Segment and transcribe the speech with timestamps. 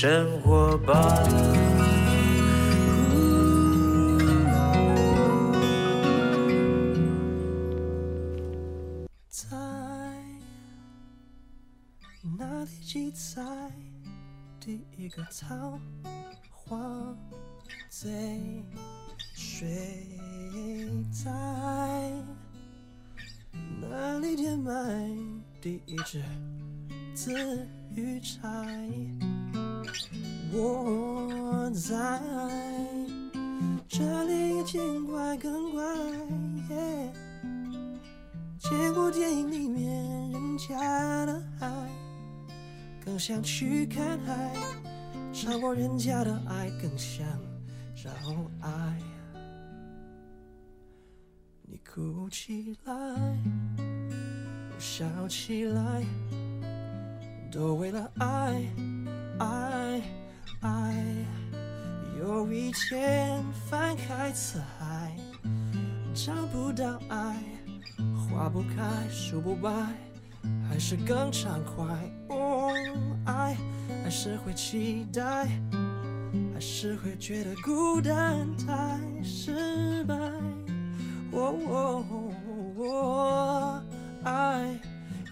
[0.00, 0.96] 生活吧。
[9.28, 9.46] 在
[12.38, 13.42] 哪里记载？
[14.58, 15.78] 第一个桃
[16.50, 17.14] 花
[17.90, 18.10] 醉？
[19.34, 20.06] 谁
[21.12, 21.30] 在
[23.82, 25.14] 哪里填埋
[25.60, 26.22] 第一只
[27.14, 28.40] 紫玉钗？
[30.52, 32.20] 我在
[33.88, 35.84] 这里见怪更怪。
[38.58, 41.68] 见过电影里面人家的爱，
[43.04, 44.54] 更想去看海；
[45.32, 47.26] 尝过人家的爱，更想
[47.96, 48.10] 找
[48.60, 48.96] 爱。
[51.62, 52.94] 你哭起来，
[53.76, 56.04] 我笑起来，
[57.50, 58.62] 都为了爱，
[59.40, 60.02] 爱，
[60.60, 60.94] 爱。
[62.18, 65.16] 有一天翻开词海，
[66.14, 67.36] 找不到爱。
[68.18, 69.70] 花不开，树不白，
[70.68, 71.86] 还是更畅快。
[72.28, 72.70] 哦，
[73.24, 73.56] 爱
[74.04, 75.48] 还是会期待，
[76.52, 80.14] 还是会觉得孤单太失败。
[81.32, 82.04] 哦哦
[82.76, 83.82] 哦，
[84.22, 84.78] 爱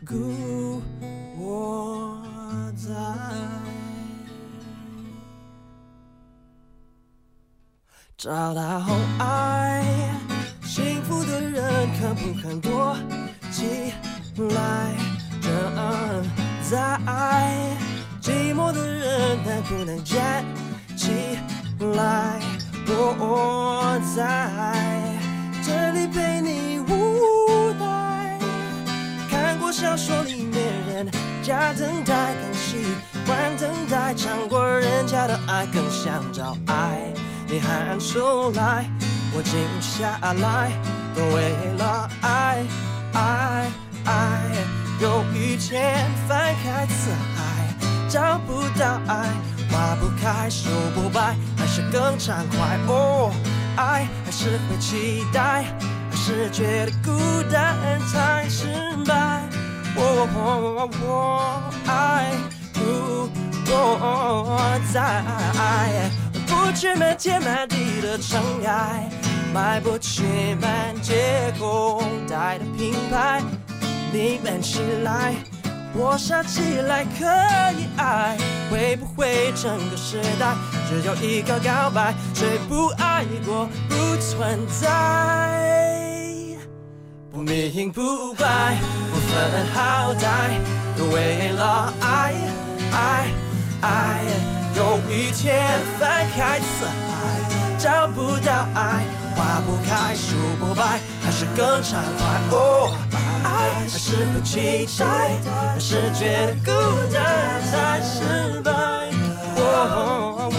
[0.06, 0.80] 孤
[1.36, 2.22] 我
[2.74, 2.94] 在，
[8.18, 8.84] 找到
[9.20, 9.84] 爱。
[10.64, 12.96] 幸福的人肯不肯躲
[13.52, 13.94] 起
[14.36, 14.92] 来？
[15.40, 16.24] 等
[16.68, 16.98] 在
[18.20, 20.44] 寂寞的人能不能站
[20.96, 21.38] 起
[21.94, 22.40] 来？
[22.88, 24.50] 我在
[25.62, 28.36] 这里陪你无奈。
[29.30, 31.08] 看过小说里面人
[31.40, 32.84] 家等待，更喜
[33.24, 37.12] 欢等待，尝过人家的爱，更想找爱。
[37.48, 38.84] 你喊出来。
[39.34, 40.70] 我静下来，
[41.14, 42.64] 都为了爱，
[43.14, 43.70] 爱，
[44.04, 44.40] 爱。
[45.00, 47.40] 有一天翻开词海，
[48.08, 49.28] 找不到爱，
[49.70, 52.58] 花不开，树不白，还是更畅快。
[52.88, 53.32] 哦，
[53.76, 55.64] 爱还是会期待，
[56.10, 57.76] 还是觉得孤单
[58.12, 58.66] 太失
[59.06, 59.42] 败。
[59.94, 62.32] 我我爱，
[63.70, 65.22] 我在。
[66.58, 69.08] 不去满天满地的尘埃，
[69.54, 70.24] 买不起
[70.60, 73.40] 满街口袋的品牌。
[74.12, 75.34] 你慢起来，
[75.94, 77.24] 我傻起来，可
[77.78, 78.36] 以爱。
[78.70, 80.54] 会不会整个时代
[80.88, 82.12] 只有一个告白？
[82.34, 84.90] 谁不爱过不存在，
[87.30, 88.76] 不明不白，
[89.10, 90.58] 不分好歹，
[90.98, 92.34] 都为了爱。
[95.10, 95.64] 一天
[95.98, 99.04] 翻开词海，找不到爱，
[99.34, 102.26] 花不开，树不白，还是更畅快。
[102.50, 102.94] 哦，
[103.42, 103.48] 爱
[103.80, 105.06] 还是不期待，
[105.72, 106.70] 还是觉得孤
[107.12, 107.18] 单
[107.70, 108.70] 才失败。
[109.56, 110.50] 哦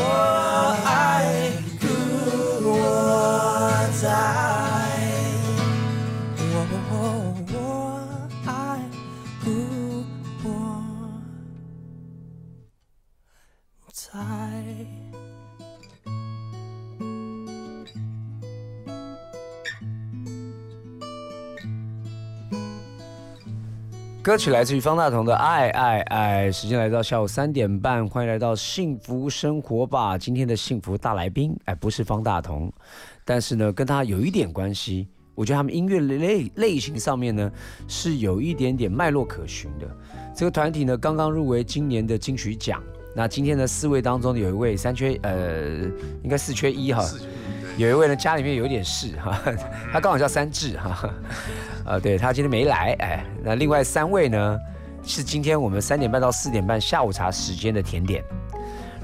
[24.29, 30.19] 歌曲来自于方大同的《爱爱爱》，时间来到下午三点半，欢迎来到幸福生活吧。
[30.19, 32.71] 今天的幸福大来宾，哎，不是方大同，
[33.25, 35.07] 但是呢，跟他有一点关系。
[35.33, 37.51] 我觉得他们音乐类类型上面呢，
[37.87, 39.87] 是有一点点脉络可循的。
[40.35, 42.83] 这个团体呢，刚刚入围今年的金曲奖。
[43.15, 45.67] 那今天的四位当中有一位三缺，呃，
[46.23, 47.03] 应该四缺一哈。
[47.77, 49.39] 有一位呢，家里面有一点事哈，
[49.91, 51.09] 他刚好叫三智哈。
[51.85, 54.59] 呃，对他今天没来，哎，那另外三位呢，
[55.01, 58.23] 是今天我们三点半到四点半下午茶时间的甜点，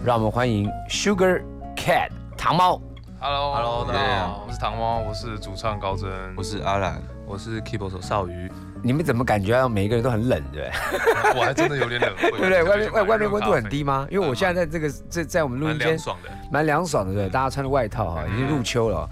[0.03, 1.41] 让我们欢迎 Sugar
[1.75, 2.81] Cat 糖猫。
[3.19, 8.51] Hello，Hello，大家好，我是糖猫，我是主唱高真，我是阿兰，我是 Keyboard 手少鱼。
[8.85, 11.39] 你们怎么感觉到每一个人都很冷，对不对？
[11.39, 12.61] 我还真的有点冷，对不对？
[12.61, 14.07] 外面外外面温度很低吗？
[14.11, 19.09] 因为我现在在这个在在我们录音间，蛮凉爽的，蛮凉爽的，对，大家穿着外套哈，已经入秋了。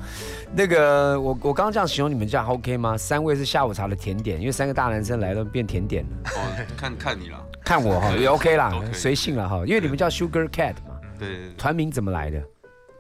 [0.56, 2.96] 那个我我刚刚这样形容你们这样 OK 吗？
[2.96, 6.30] 三位是下午茶的甜点，因为三个大男生来了变甜点了。
[6.36, 11.00] 哦，看看你了，看我哈也 OK 啦， 随性了哈，因为你们叫 Sugar Cat 嘛。
[11.18, 11.50] 对。
[11.58, 12.40] 团名怎么来的？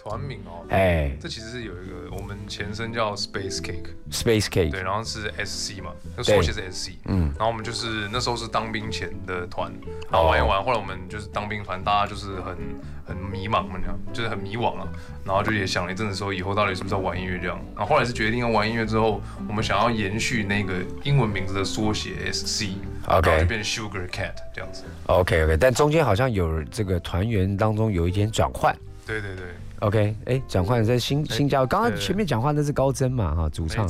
[0.03, 1.15] 团名哦，哎。
[1.21, 7.33] 这其实是有一个我们前身叫 Space Cake，，Space Cake，对，然后是 SC 嘛，那缩写是 SC，嗯。
[7.37, 9.71] 然后我们就是那时候是当兵前的团，
[10.11, 12.57] 然后玩一玩，后来我们就是当兵团，大家就是很
[13.05, 14.87] 很迷茫嘛，这样就是很迷惘啊，
[15.23, 20.73] 然后就也想了一阵子，说以后到底是不是要玩音乐这样，然后后来是决定要玩音乐之后，我们想要延续那个
[21.03, 28.75] 英文名字的缩写 SC，OK 然后就变成 Sugar Cat 这样子，OK OK，但中间好像有这个团员当中有一点转换。
[29.05, 29.47] 对对对，
[29.83, 33.85] OK，哎，转换在新新加入，刚刚前面讲话那是高真嘛哈，主唱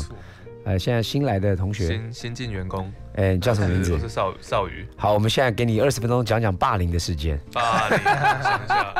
[0.65, 3.99] 呃，现在新来的同学，新新进员工，哎，你叫什么名字 我？
[3.99, 8.93] 是少少宇，好，我们现在给你二十分钟讲讲霸凌的事件，霸凌，想一下，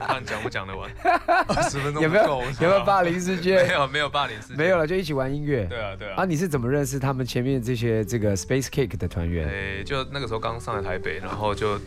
[0.00, 0.90] 看讲不讲得完？
[1.48, 2.24] 二十分钟有没有
[2.60, 3.78] 有没有霸凌事件没件？
[3.78, 5.64] 有没有霸凌事件，没有了，就一起玩音乐。
[5.66, 9.48] 对啊对啊啊，，你是怎么认识他们前面这些这个 Space Cake 的团员？
[9.48, 11.78] 诶，就那个时候刚上来台北，然后就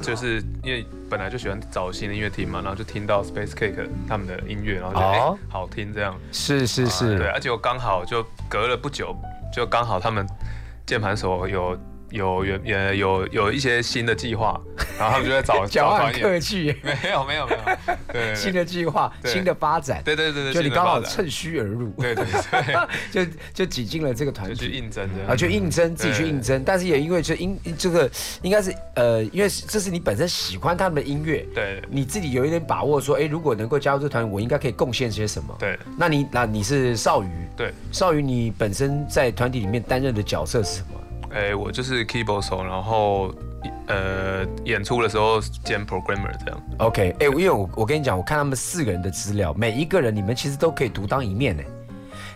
[0.00, 7.18] 就是因为本来就喜欢找新的音乐听嘛，然后就听到 Space Cake 他们的音乐，然后觉得哎、哦好听这样，是是是。
[7.18, 9.14] 对，而且我刚好就隔了不久，
[9.54, 10.26] 就刚好他们
[10.86, 11.78] 键盘手有
[12.12, 14.60] 有有也有有一些新的计划，
[14.98, 22.76] 然后他们就在找 找团员，客气，没有没有没有，对对新的计划，新的发展，对对对对，就你刚好趁虚而入，对对对，
[23.24, 24.72] 就就挤进了这个团就去。
[24.72, 28.10] 应征的啊，去应征，自己去应征，但是也因为就因这个
[28.40, 31.82] 应该是呃，因为这是你本身喜欢他们的音乐，对。
[31.90, 35.54] 你自己有一点把握说，哎，如果能够加入这个团，我应该可以贡献些什么？
[35.58, 35.78] 对。
[35.98, 40.91] 那你那你是少宇，对，少宇你本身在团体里面担任的角色是什么？
[41.32, 43.34] 哎，我就是 keyboard 手，然后
[43.86, 46.62] 呃演出的时候兼 programmer 这样。
[46.78, 51.62] OK，哎、因为我我跟你讲，我看他们四个人的资料，每一个人你们其实都可以独当一面呢。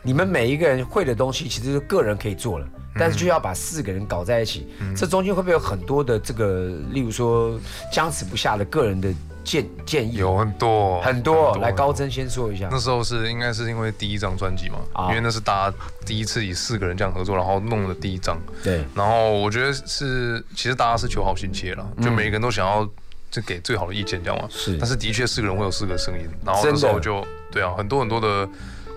[0.02, 2.66] 你们每一个人会的东西，其实是个人可以做了，
[2.96, 7.58] 但是就要把四个人搞在一起，这中间会不会有很多的这个，例如说
[7.92, 9.12] 僵持不下的个人的
[9.46, 10.16] 建建议？
[10.16, 12.78] 有很多很多，来高真先说一下那。
[12.80, 18.36] 时候是应该是因为第一张专辑嘛，啊因为那是大家第一次以四个人这样合作，然后弄的第一张。
[18.62, 22.84] 对，然后我觉得是，其实大家是求好心切了，就每个人都想要
[23.30, 24.48] 就给最好的意见，这样嘛。
[24.48, 28.48] 嗯是但是的确四个人会有四个声音，然后真的那时候就对啊，很多很多的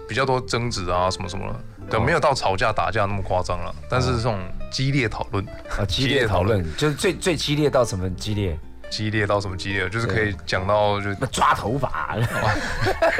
[0.08, 1.46] 比较多争执啊什么什么
[1.90, 4.40] 的，没有到吵架打架那么夸张了，但是这种
[4.72, 5.46] 激烈讨论，
[5.78, 8.58] 啊，激烈讨论，就是最最激烈到什么激烈？
[8.90, 12.18] 激烈到什么激烈，就是可以讲到就那抓头发，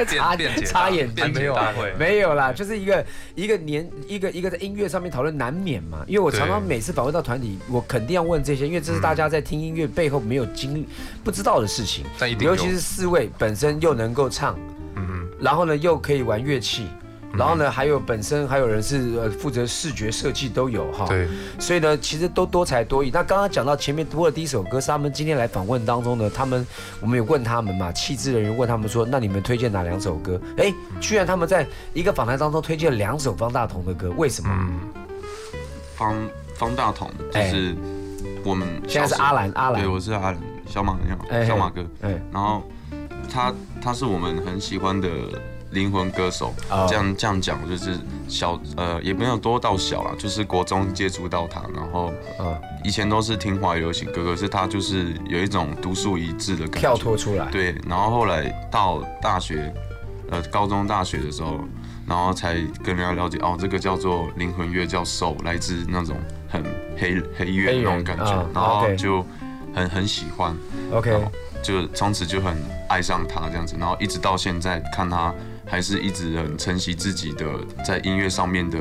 [0.06, 2.30] 擦辩解擦眼睛辩解大会，没有。
[2.30, 10.88] 啦，就是一个一个年一个一个在音乐上面讨论难免嘛，因为我常常每次访问到团体，我肯定要问这些，因为这是大家在听音乐背后没有经历、
[11.24, 12.04] 不知道的事情。
[12.38, 14.56] 尤其是四位本身又能够唱，
[14.94, 16.86] 嗯哼，然后呢又可以玩乐器。
[17.32, 21.28] 然后呢，还有本身还有人是呃负责视觉设计都有哈，对，
[21.58, 23.10] 所以呢，其实都多才多艺。
[23.12, 26.66] 那刚刚讲到前面播的第一首歌是他们今天来访问当中呢，他们
[27.00, 30.40] 我们有问他们嘛，气质人员问他们说，那你们推荐哪两首歌？
[30.58, 34.50] 哎，居然他们在一个访谈当中推荐了两首方大同的歌，为什么？
[34.52, 34.80] 嗯，
[35.94, 36.14] 方
[36.56, 37.76] 方大同就是
[38.44, 40.98] 我们哎现在是阿兰，阿兰对，，我是阿兰，小马
[41.46, 41.86] 小马哥。
[42.02, 42.62] 哎，然后
[43.32, 45.08] 他他是我们很喜欢的
[45.70, 56.80] 灵魂歌手哦，这样这样讲就是小呃也没有多到小啦，就是国中接触到他，然后嗯，以前都是听华语流行歌，可是他就是有一种独树一帜的感觉。
[56.80, 56.96] 跳。
[57.00, 59.72] 脱出来，对，然后后来到大学，
[60.30, 61.58] 呃，高中、大学的时候，
[62.06, 66.16] 然后才跟人家了解，哦，这个叫做灵魂乐，叫 soul，来自那种
[66.48, 66.62] 很
[66.98, 69.24] 黑黑乐那种感觉，啊然后就
[69.74, 70.54] 很很喜欢
[70.92, 71.18] ，，OK，
[71.62, 72.54] 就从此就很
[72.88, 75.32] 爱上他这样子，然后一直到现在看他
[75.70, 77.46] 还是一直很珍惜自己的
[77.84, 78.80] 在音乐上面的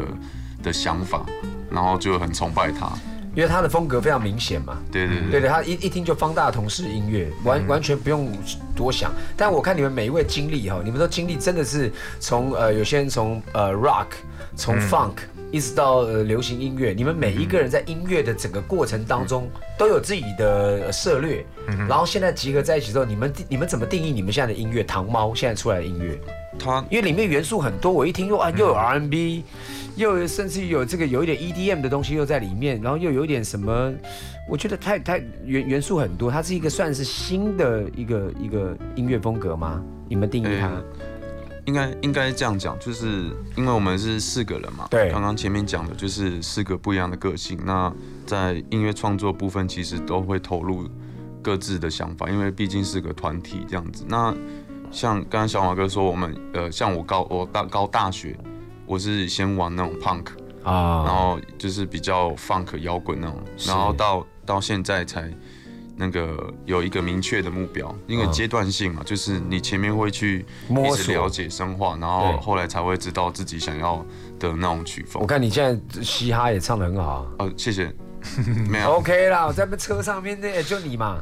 [0.64, 1.24] 的想法，
[1.70, 2.92] 然后就很崇拜他。
[3.36, 8.36] 因为他的风格非常明显嘛，对对对对对，他一一听就方大同式音乐，完完全不用
[8.76, 9.14] 多想。
[9.38, 14.08] 但我看你们每一位经历哈，你们都经历真的是从呃有些人从呃 rock，
[14.56, 15.14] 从 funk、
[15.52, 21.44] 一直到呃流行音乐，你们每一个人在音乐的整个过程当中都有自己的呃涉略，
[21.88, 24.84] 然后现在集合在一起之后，你们你们怎么定义你们现在的音乐？
[24.84, 26.20] 糖猫现在出来的音乐，
[26.58, 29.44] 他因为里面元素很多，我一听又啊，又有 R&B，
[29.96, 33.94] 又有甚至于有这个有一点 EDM 的东西又在里面，然后又有一点什么，
[34.48, 39.84] 我觉得太太元元素很多，它是一个算是新的一个一个音乐风格吗？
[40.08, 40.68] 你们定义它？
[40.68, 40.84] 呃
[41.70, 47.60] 应该应该这样讲，就是因为我们是四个人嘛，对刚刚前面讲的就是四个不一样的个性。
[47.64, 47.94] 那
[48.26, 50.90] 在音乐创作部分，其实都会投入
[51.44, 54.04] 各自的想法，因为毕竟是个团体这样子。
[54.08, 54.34] 那
[54.92, 58.36] 像刚刚小马哥说，我们呃，像我高我大高大学，
[58.88, 60.26] 我是先玩那种 punk，
[60.64, 65.32] 啊，然后就是比较 funk 摇滚那种，然后到到现在才
[66.00, 68.32] 那个有一个明确的目标，因为嗯。
[68.32, 71.14] 阶段性嘛，就是你前面会去摸索。
[71.14, 73.98] 了解深化，然后后来才会知道自己想要
[74.40, 75.22] 的那种曲风。
[75.22, 75.28] 我。
[75.28, 77.26] 看你现在嘻哈也唱得很好啊。
[77.40, 77.94] 呃，谢谢，
[78.70, 78.94] 没有。
[78.94, 81.22] OK 啦，我在那车上面那就你嘛，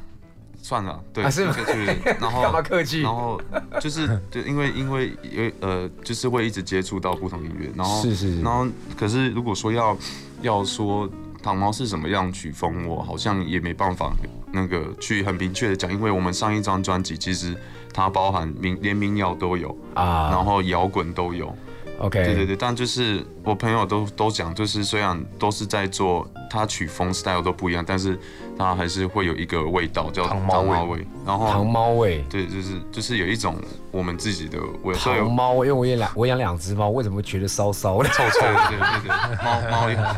[0.61, 1.85] 算了，对，啊是去，
[2.19, 3.01] 然后 干嘛客气？
[3.01, 3.41] 然后
[3.79, 8.41] 就是对，因为因为有呃，就是会一直接触到不同音乐，然后是是是。
[8.41, 9.97] 然后可是如果说要
[10.41, 11.09] 要说
[11.47, 14.11] 糖毛是什么样曲风，我好像也没办法
[14.51, 17.55] 那个去很明确的讲，因为我们上一张专辑其实
[17.93, 21.55] 它包含民连民谣都有，啊然后摇滚都有，
[21.99, 28.17] ，OK，对对对，但就是我朋友都都讲，就是虽然都是在做，他曲风 style 都不一样，但是
[28.57, 30.97] 他还是会有一个味道叫糖猫味。
[30.97, 32.23] 味，然后糖猫味。
[32.29, 33.55] 对，就是就是有一种
[33.91, 38.09] 我们自己的味，道糖猫，因为我也两我养两只猫，为什么会觉得骚骚的？
[38.09, 40.13] 臭臭的，对对对，猫猫要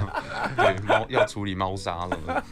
[0.55, 2.43] 对猫要处理猫砂了，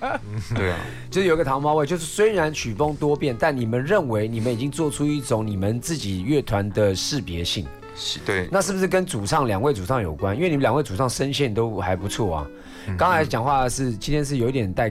[0.55, 0.77] 对啊，
[1.09, 7.65] 就是有一个糖猫味，就是虽然曲风多变，但你们认为你们已经做出一种你们自己乐团的识别性，
[7.97, 10.35] 是对，那是不是跟主唱两位主唱有关？
[10.35, 12.47] 因为你们两位主唱声线都还不错啊。
[12.97, 14.87] 刚才讲话是今天是有一点带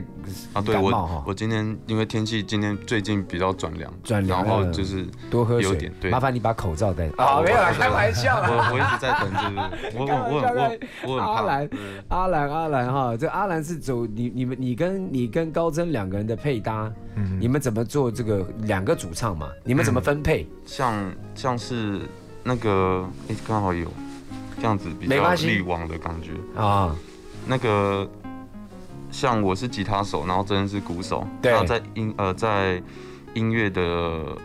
[0.53, 7.07] 啊，对我感冒哈，我今天因为天气今天最近比较转凉，转凉然后就是多喝水有点，对麻烦你把口罩戴。
[7.17, 8.49] 啊，我没有开玩笑啦。
[8.51, 11.69] 我我一直在等，就是我我我 我我阿兰，
[12.09, 19.49] 阿兰，阿兰哈，这阿兰是走你你们你跟你跟高真两个人的配搭，嗯你们怎么做这个两个主唱嘛？
[19.63, 20.47] 你们怎么分配？
[20.67, 22.01] 像像是
[22.47, 23.91] 那个哎，刚好有
[24.55, 26.31] 这样子比较滤网的感觉。
[26.59, 26.95] 啊，
[27.45, 28.09] 那个
[29.11, 32.81] 像我是吉他手，然后真的是鼓手，对然后在音呃在
[33.33, 34.37] 音乐的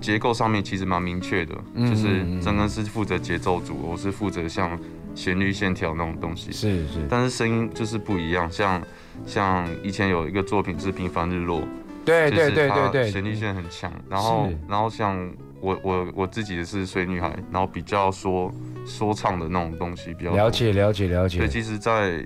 [0.00, 4.76] 结构上面其实蛮明确的，嗯就是嗯嗯真的是负责节奏组，我是负责像
[5.14, 6.50] 旋律线条那种东西。
[6.50, 8.82] 是是，但是声音就是不一样，像
[9.24, 11.60] 像以前有一个作品是《平凡日落》，
[12.04, 13.92] 对对就是它对对对，旋律线很强。
[14.10, 15.30] 然后然后像
[15.60, 18.52] 我我我自己的是水女孩，然后比较说
[18.86, 20.50] 说唱的那种东西比较了。
[20.50, 21.38] 解了解了解。
[21.38, 22.24] 对，，其实在，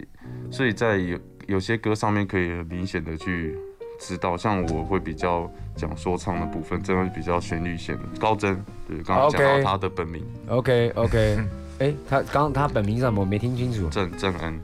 [0.50, 3.56] 所以在有有些歌上面可以很明显的去
[3.98, 8.02] 知道，像我会比较讲说唱的部分，真的比较旋律线的。
[8.20, 8.54] 高真，
[8.86, 10.24] 对，刚刚讲到他的本名。
[10.48, 11.38] OK OK，
[11.78, 13.20] 哎， 他刚刚他本名什么？
[13.20, 13.88] 我没听清楚。
[13.88, 14.60] 郑郑恩，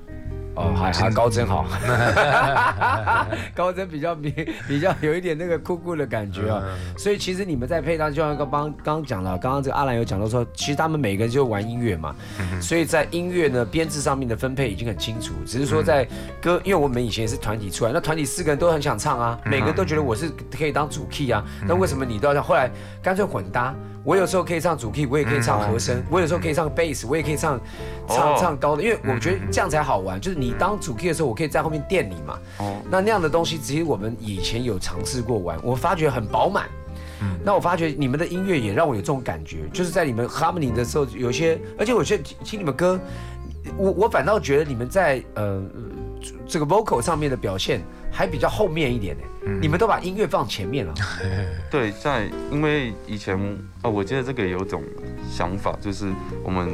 [0.59, 1.65] 哦，还还高真好，
[3.55, 4.31] 高真比较比
[4.67, 6.63] 比较有一点那个酷酷的感觉啊，
[6.97, 12.15] 所以其实你们在配搭，就像刚刚刚刚讲了，刚刚这个阿兰有讲到说，其实他们每个人就玩音乐嘛，
[12.61, 16.07] 所以在音乐呢编制上面的分配已经很清楚，只是说在
[16.41, 22.45] 歌，因为我们以前也是团体出来，那团体四个人都很想唱啊，每个人都觉得我是可以当主 key 啊，那为什么你都要这样？
[22.45, 22.71] 后来
[23.03, 23.75] 干脆混搭。
[24.05, 27.61] 我有时候可以唱主 key，我也可以唱和声，我有时候可以唱 bass，我也可以唱
[28.09, 30.21] 唱哦唱高的，因为我觉得这样才好玩。
[30.21, 32.39] 就是你当主 key 的时候，我可以在后面垫你嘛。
[32.59, 36.67] 哦，那那样的东西，其实我们以前有尝试过玩，我发觉很饱满。
[37.21, 42.99] 嗯那我发觉你们的音乐也让我有这种感觉，就是在你们 harmony 的时候，有些，而且我觉得听听你们歌，
[43.77, 45.61] 我我反倒觉得你们在呃
[46.47, 47.81] 这个 vocal 上面的表现
[48.19, 49.23] 还比较后面一点呢。
[49.61, 50.93] 你们都把音乐放前面了。
[51.71, 53.39] 对，在因为以前
[53.85, 54.83] 哦，我记得这个有一种
[55.31, 56.69] 想法，就是我们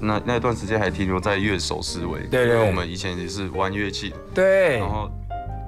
[0.00, 5.10] 那那段时间还停留在乐手思维，对对因为我们以前也是玩乐器的，对然，后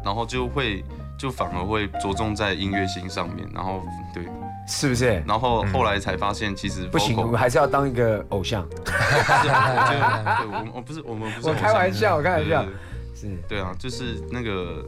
[0.02, 0.82] 然后就会
[1.18, 3.82] 就反而会着重在音乐性上面，然后
[4.14, 4.24] 对，
[4.66, 5.22] 是不是？
[5.28, 8.66] 然后后来才发现其实不行我还是要当一个偶像。
[8.72, 12.72] 对，我们我不是我们不是我开玩笑，我开玩笑对。
[13.20, 13.36] 是。
[13.48, 14.84] 对啊，就是那个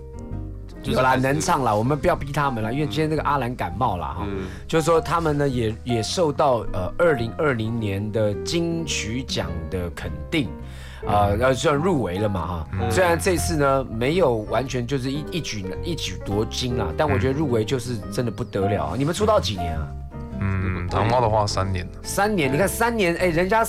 [0.83, 10.49] 就是有啦，能唱啦，我们不要逼他们啦，因为今天那个阿兰感冒啦哈，嗯就是说他们呢也也受到呃二零二零年的金曲奖的肯定。
[11.05, 18.95] 啊，呃，虽然入围了嘛哈，虽然这次呢没有完全就是一一举一举夺金啦，但我觉得入围就是真的不得了啊！
[18.97, 19.89] 你们出道几年啊？
[20.83, 23.65] 嗯，糖猫的话三年了，三年，你看三年，哎，人家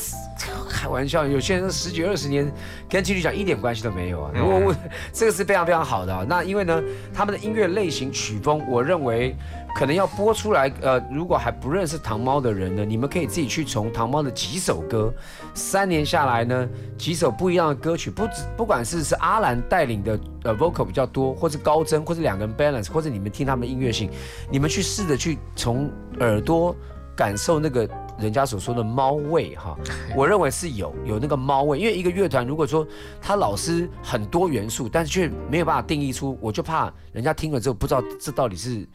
[0.70, 2.52] 开玩笑，有些人十几二十年，
[2.90, 4.32] 跟金曲奖一点关系都没有啊。
[4.34, 4.76] 如果我我
[5.12, 6.26] 这个是非常非常好的、啊。
[6.28, 6.82] 那因为呢，
[7.14, 9.36] 他们的音乐类型曲风，我认为
[9.76, 10.72] 可能要播出来。
[10.82, 15.14] 呃，如果还不认识糖猫的人呢，你们可以自己去从糖猫的几首歌，
[15.54, 16.68] 三年下来呢，
[16.98, 24.10] 几首不一样的歌曲，不止不管是是阿兰带领的呃 vocal 比较多，或是高真，或是两个人 balance，或者你们听他们的音乐性，
[24.50, 25.90] 你们去试着去从
[26.20, 26.76] 耳朵
[27.16, 27.88] 感受那个
[28.20, 29.78] 人家所说的猫味哈，
[30.16, 32.86] 我认为是有有那个猫味，因为一个乐团如果说
[33.22, 38.88] 他老师很多元素，但是却没有办法定义出，我就怕人家听了之后不知道这到底是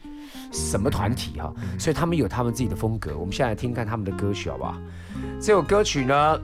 [0.51, 3.17] 什么团体哈，所以他们有他们自己的风格。
[3.17, 4.75] 我们现在听看他们的歌曲好不好？
[5.39, 6.41] 这首歌曲呢，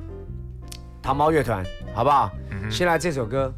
[1.02, 1.64] 糖猫乐团
[1.94, 2.32] 好不好？
[2.70, 3.54] 先来这首歌，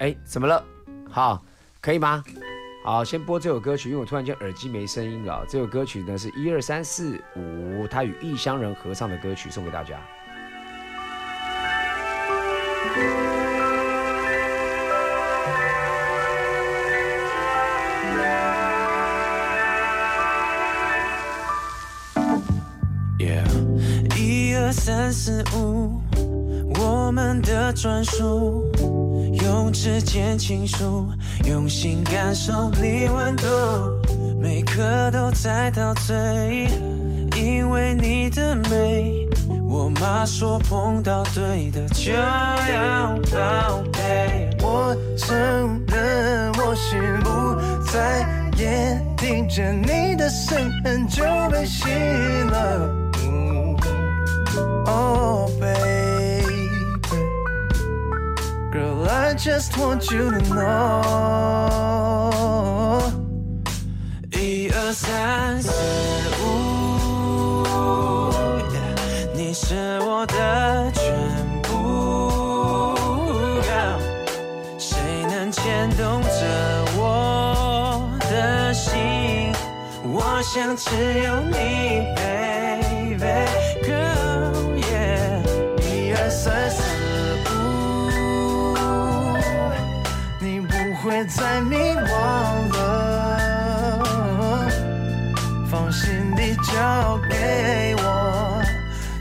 [0.00, 0.62] 哎，怎么了？
[1.10, 1.42] 好，
[1.80, 2.22] 可以吗？
[2.82, 5.44] 好，先播这首歌曲，因为我突然间耳机没声音了。
[5.46, 10.00] 这首歌曲呢是一二三四五，他与异乡人合唱的歌曲，送给大家。
[23.18, 23.44] Yeah，
[24.16, 26.00] 一二三四五，
[27.08, 28.70] 我们的专属，
[29.42, 31.06] 用指尖倾诉，
[31.46, 33.46] 用心感受你温度，
[34.38, 36.68] 每刻都在陶醉，
[37.34, 39.26] 因为你的美，
[39.66, 44.50] 我妈说碰到对的就要宝贝。
[44.60, 48.20] 我承认我心不在
[48.58, 52.94] 焉，听着你的声音就被吸引了。
[54.90, 55.50] Oh,
[59.10, 60.68] I just want you to know.
[64.32, 65.70] 一二三四
[66.42, 66.44] 五
[69.34, 71.02] 你是我的全
[71.62, 71.68] 部。
[74.78, 74.98] 谁
[75.30, 79.54] 能牵动着我的心？
[80.04, 80.90] 我想只
[81.24, 81.97] 有你
[91.58, 92.08] 会再迷惘
[92.72, 93.38] 了，
[95.68, 98.62] 放心地交给我，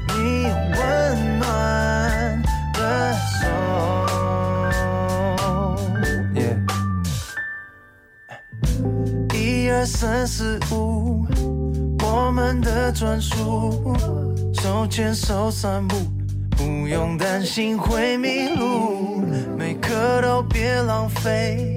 [0.09, 0.45] 你
[0.77, 2.41] 温暖
[2.73, 3.47] 的手。
[9.33, 11.25] 一二三四五，
[12.03, 13.95] 我们的专属，
[14.53, 15.95] 手牵手散步，
[16.51, 19.23] 不用担心会迷路，
[19.57, 21.76] 每刻都别浪费，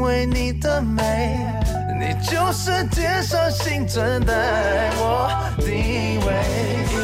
[0.00, 1.36] 因为你的美，
[2.00, 6.32] 你就是天上星辰带我地位。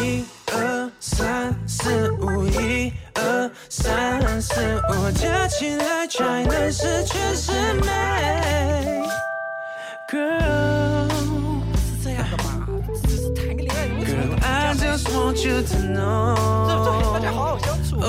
[0.00, 9.02] 一二三四五，一二三四五，加起来才能是全是美。
[10.10, 11.10] Girl，
[11.76, 12.66] 是这样的嘛？
[13.04, 16.34] 只是谈个恋爱，为什么 girl, I just want you to know。
[16.78, 17.12] 不对？
[17.12, 18.00] 大家好好相处。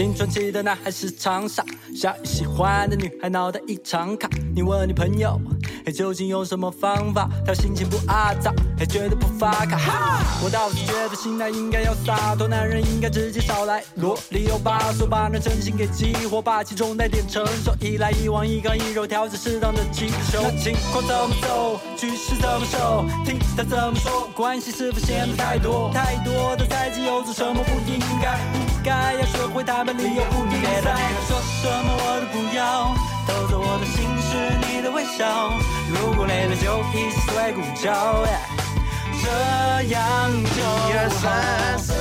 [0.00, 1.62] 青春期的男孩是长傻，
[1.94, 4.30] 下雨喜欢的女孩脑袋一常卡。
[4.54, 5.38] 你问你朋友，
[5.84, 9.76] 嘿，究竟用什么方法，他心情不阿杂，嘿，绝对不发卡。
[9.76, 20.40] 哈，我倒是觉得心态应该要洒脱，男人应该直接少来萝莉有把手，把那真心给激活，把其中带点成熟，一来一往，一刚一柔，调整适当的气球。
[20.40, 28.40] 那情况怎么走，局势怎么收，听他怎么说，关系是否显得太多太多的猜忌，又做什么不应该？
[28.82, 30.80] 该要学会打扮理由不应该。
[31.26, 32.94] 说什么我都不要，
[33.26, 34.28] 偷走我的心是
[34.66, 35.52] 你的微笑。
[35.88, 38.24] 如果累了就一起睡午觉，
[39.22, 39.26] 这
[39.94, 41.92] 样就一二三四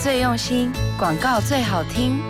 [0.00, 2.20] 最用心，广告最好听。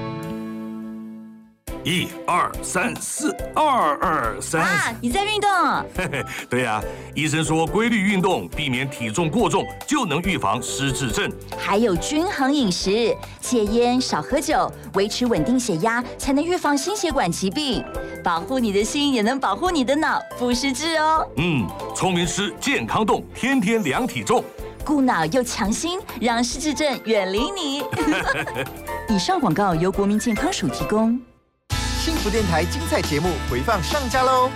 [1.85, 5.51] 一二三四，二二三啊，你在运动？
[5.95, 6.83] 嘿嘿，对呀、
[7.15, 11.31] 医生说规律运动，避免体重过重，就能预防失智症。
[11.59, 17.85] 还有均衡饮食，戒烟少喝酒，维持稳定血压，才能预防心血管疾病。
[18.25, 21.27] 保护你的心，也能保护你的脑，不失智哦。
[21.37, 24.43] 嗯，聪明吃，健康动，天天量体重。
[24.89, 27.83] 顾脑又强心，让失智症远离你。
[29.15, 31.21] 以上广告由国民健康署提供。
[32.03, 34.49] 幸福电台精彩节目回放上架喽！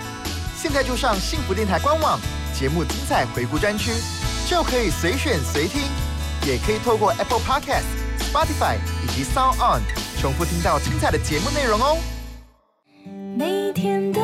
[0.57, 2.19] 现在就上幸福电台官网，
[2.51, 3.91] 节目精彩回顾专区，
[4.49, 5.83] 就可以随选随听，
[6.47, 7.85] 也可以透过 Apple Podcast、
[8.17, 9.83] Spotify 以及 Sound On
[10.19, 11.95] 重复听到精彩的节目内容哦。
[13.37, 14.19] 每天的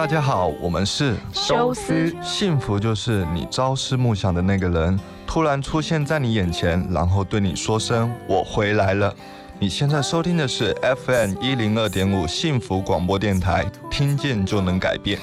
[0.00, 9.14] 大家好，我们是休斯幸福就是你朝思暮想的那个人突然出现在你眼前，然后对你说声“我回来了”。
[9.60, 15.18] 你现在收听的是 FM 一零二点五幸福广播电台，听见就能改变。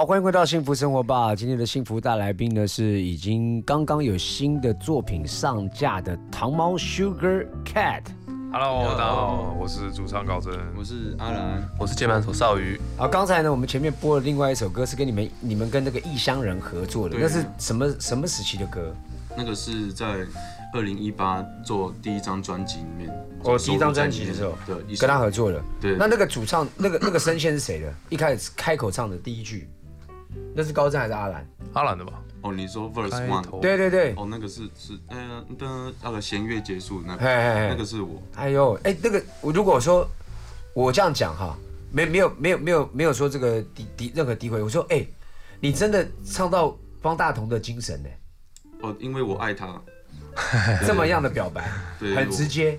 [0.00, 1.36] 好，欢迎回到幸福生活吧。
[1.36, 8.04] 今天的幸福大来宾呢是已经刚刚有新的作品上架的糖猫 Sugar Cat。
[8.50, 12.80] Hello，大家好，我是主唱高真，我是阿兰，我是键盘手少宇。
[12.96, 18.96] 好，刚才呢我们前面播了另外一首歌，是跟你们你们跟那个异乡人合作的，那是什么什么时期的歌？
[19.36, 20.26] 那个是在
[20.72, 23.10] 二零一八做第一张专辑里面，
[23.42, 25.62] 哦，第一张专辑的时候，对，跟他合作的。
[25.78, 27.92] 对那那个主唱那个那个声线是谁的？
[28.08, 29.68] 一开始开口唱的第一句，
[30.54, 31.46] 那是高震还是阿兰？
[31.72, 32.22] 阿兰的吧？
[32.42, 34.14] 哦，你说 verse 开 one，头对对对。
[34.16, 37.68] 哦，那个是是呃的那个弦乐结束那个，嘿嘿嘿。
[37.68, 40.08] 那个是我，哎呦，哎，那个我如果说
[40.72, 41.54] 我这样讲哈，
[41.92, 45.06] 没没有没有没有没有说这个诋诋任何诋毁，我说哎，
[45.60, 48.08] 你真的唱到方大同的精神呢，
[48.80, 49.78] 哦，因为我爱他，
[50.86, 52.78] 这么样的表白，对很直接，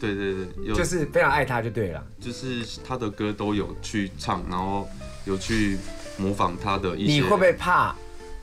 [0.00, 0.74] 对对对，有。
[0.74, 2.04] 就是非常爱他就对了。
[2.20, 4.88] 就是他的歌都有去唱，然后
[5.24, 5.78] 有去
[6.16, 7.12] 模仿他的一些。
[7.12, 7.94] 你会不会怕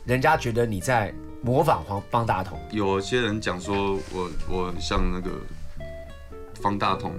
[0.05, 2.59] 人家觉得你在模仿方方大同？
[2.71, 5.31] 有些人讲说我我很像那个
[6.61, 7.13] 方大同，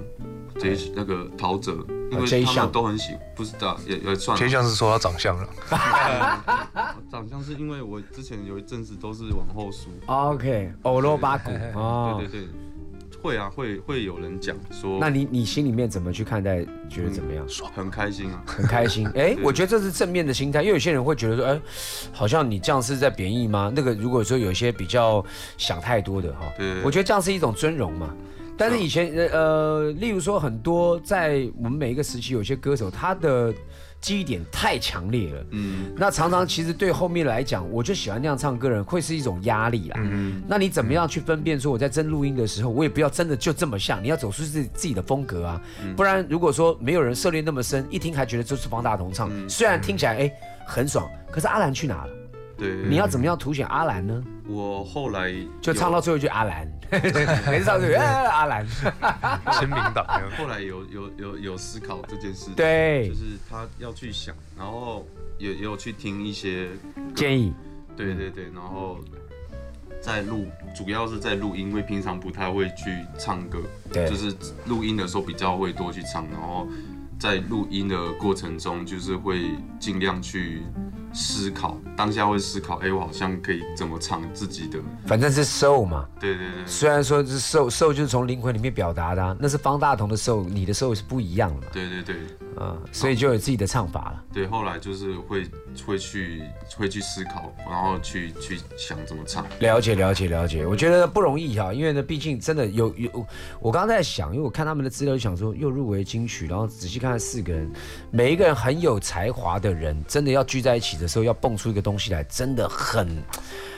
[0.59, 1.73] 这那个陶喆，
[2.11, 5.49] 因为他们都很喜，不知道也也算偏向是说他长相了，
[7.11, 9.90] 长相是因为我之前有一阵子都是往后梳。
[10.07, 12.49] OK，欧罗巴古哦对，对对，
[13.25, 16.63] 会啊，会会有人讲说，那你你心里面怎么去看待？
[16.91, 17.47] 觉得怎么样？
[17.75, 19.09] 很开心啊，很开心。
[19.17, 21.61] 哎，我觉得这是正面的心态，因为有些人会觉得说，哎，
[22.13, 23.73] 好像你这样是在贬义吗？
[23.75, 25.25] 那个如果说有一些比较
[25.57, 28.15] 想太多的哈，对我觉得这样是一种尊荣嘛。
[28.59, 33.55] 但是以前呃呃，例如说很多在我们每一个时期，有些歌手他的
[34.05, 35.95] 记忆点太强烈了，嗯。
[35.97, 39.97] 那常常其实对后面来讲，我就喜欢那样唱歌的人会是一种压力啦。
[39.99, 45.62] 嗯，那你怎么样去分辨说我在真录音的时候，我也不要真的就这么像，你要走出自己自己的风格啊，
[45.97, 50.31] 不然如果说没有人涉猎那么深，一听还觉得这是方大同唱，虽然听起来哎
[50.67, 52.11] 很爽，可是阿兰去哪了？
[52.59, 54.23] 对，你要怎么样凸显阿兰呢？
[54.47, 58.67] 我后来就唱到最后一句阿兰， 每次唱到最后哎阿兰，
[59.53, 60.07] 签名档。
[60.37, 63.09] 后来有有有有思考这件事，对。
[63.09, 65.07] 就是他要去想，然后
[65.39, 66.69] 也也有去听一些
[67.15, 67.55] 建议，
[67.97, 68.99] 对对对，然后
[70.03, 74.07] 在录，主要是在录音，因为平常不太会去唱歌，对。
[74.07, 76.69] 就是录音的时候比较会多去唱，然后
[77.19, 80.63] 在录音的过程中，就是会尽量去
[81.14, 86.07] 思考，当下会思考，哎，我好像可以怎么唱自己的，反正是 soul 嘛。
[86.20, 92.16] 对对对，虽然说是 soul soul 就是从灵魂里面表达的啊、那是方大同的 soul，你的 soul 是不一样的嘛，对对对
[92.57, 94.25] 啊、所以就有自己的唱法了。
[94.33, 95.47] 对，后来就是会
[95.87, 96.43] 会去
[96.77, 103.27] 会去思考，然后去去想怎么唱，了解了解了解，我觉得不容易哈，因为呢，毕竟真的有有，
[103.61, 107.71] 我刚刚在想，因为我看他们的资料，就想说又入围金曲，然后仔细看看四个人，
[108.11, 113.09] 每一个人很有才华的人，真的要聚在一起的时候，要蹦出一个东西来，真的很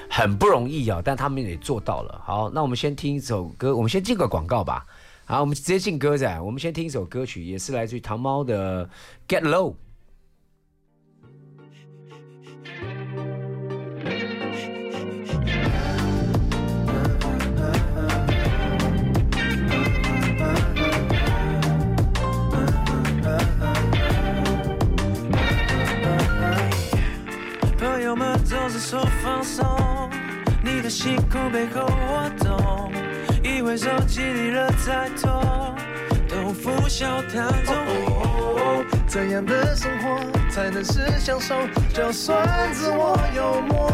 [0.08, 2.20] 很不容易啊，但他们也做到了。
[2.24, 4.84] 好，那我们先听一首歌，我们先进个广告吧。
[5.28, 8.86] 好，我们直接进歌仔，我们先听一首歌曲，也是来自于糖猫的
[9.26, 9.72] 《Get Low》。
[27.76, 29.66] 朋友们总是说放松，
[30.62, 32.85] 你的辛苦背后我懂，
[33.66, 35.74] 以为手机里热太多，
[36.28, 37.74] 都付小堂中。
[39.08, 41.56] 怎样的生活才能是享受，
[41.92, 43.90] 就算自我幽默，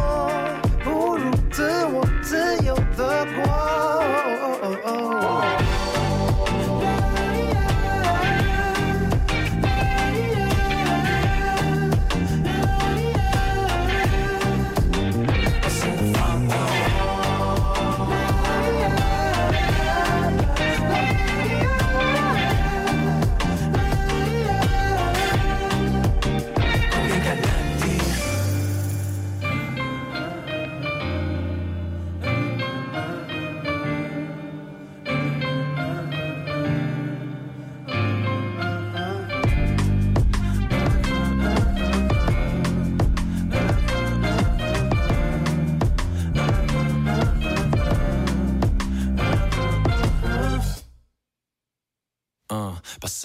[0.85, 4.22] 不如自我自由的过。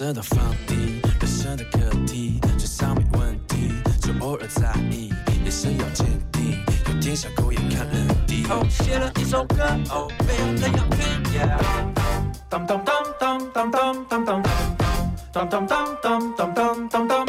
[0.00, 5.12] 把舌头放低，人生的课题，智商没问题，就偶尔在意，
[5.44, 6.56] 眼神要坚定，
[6.86, 8.44] 有天想狗眼看人低。
[8.48, 9.56] 哦，写了一首歌，
[9.90, 10.98] 哦，没有人要听。
[11.34, 11.58] Yeah
[12.48, 14.42] 当当当当当当当当
[15.32, 17.26] 当当当当当当当当当。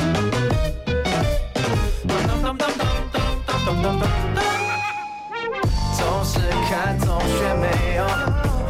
[5.97, 7.65] 总是看总学没
[7.97, 8.05] 有，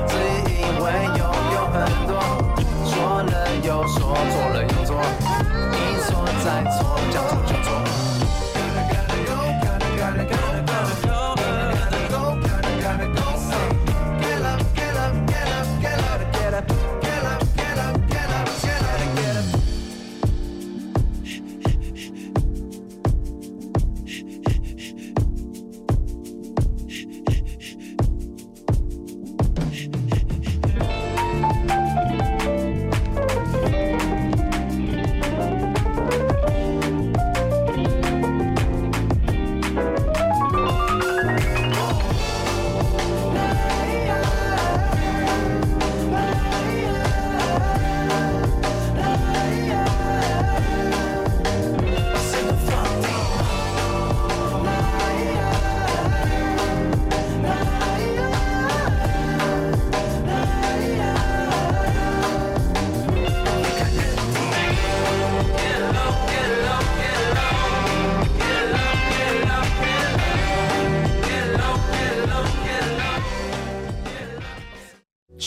[0.08, 0.16] 自
[0.50, 0.86] 以为
[1.18, 1.22] 拥
[1.54, 1.76] 有很
[2.08, 2.12] 多，
[3.64, 4.96] 又说，做了又做，
[5.74, 7.89] 一错再错，将错就错。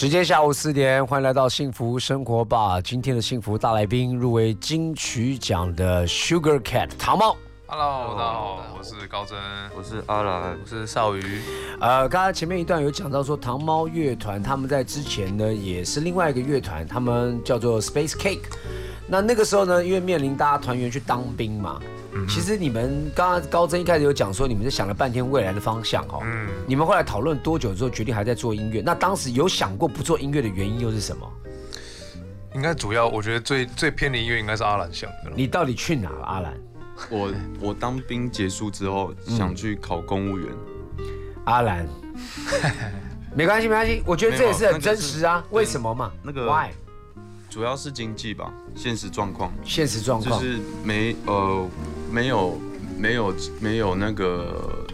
[0.02, 2.80] 时间下午四点，欢迎来到幸福生活吧。
[2.80, 7.36] 今天的幸福大来宾入围金曲奖的 Sugar Cat 糖猫。
[7.66, 9.38] Hello，大家好，我是高真，
[9.76, 11.40] 我是阿兰，我是少瑜。
[11.78, 18.50] 呃，刚刚前面一段有讲到说，糖猫乐团他们在之前呢也是另外一个乐团，他们叫做 Space Cake。
[19.06, 21.78] 那那个时候呢，因为面临大家团员去当兵嘛，
[22.28, 26.20] 其实你们刚刚高真一开始有讲说，你们是想了半天未来的方向哦。
[26.24, 28.82] 嗯，你们后来讨论多久之后，决定还在做音乐？
[28.84, 31.30] 那当时有想过不做音乐的原因又是什么？
[32.54, 35.32] 应该主要我觉得最最偏离音乐应该是阿兰想的。
[35.34, 36.54] 你到底去哪了，阿兰？
[37.08, 40.48] 我我当兵结束之后想去考公务员，
[41.44, 41.88] 阿兰，
[43.34, 45.42] 没关系，没关系，我觉得这也是很真实啊。
[45.50, 46.12] 为什么嘛？
[46.22, 46.68] 那个 Why？
[47.52, 50.40] 主要是经济吧，现实状况，现实状况。
[50.40, 51.68] 就是没呃
[52.10, 52.58] 没有
[52.98, 54.86] 没有没有那个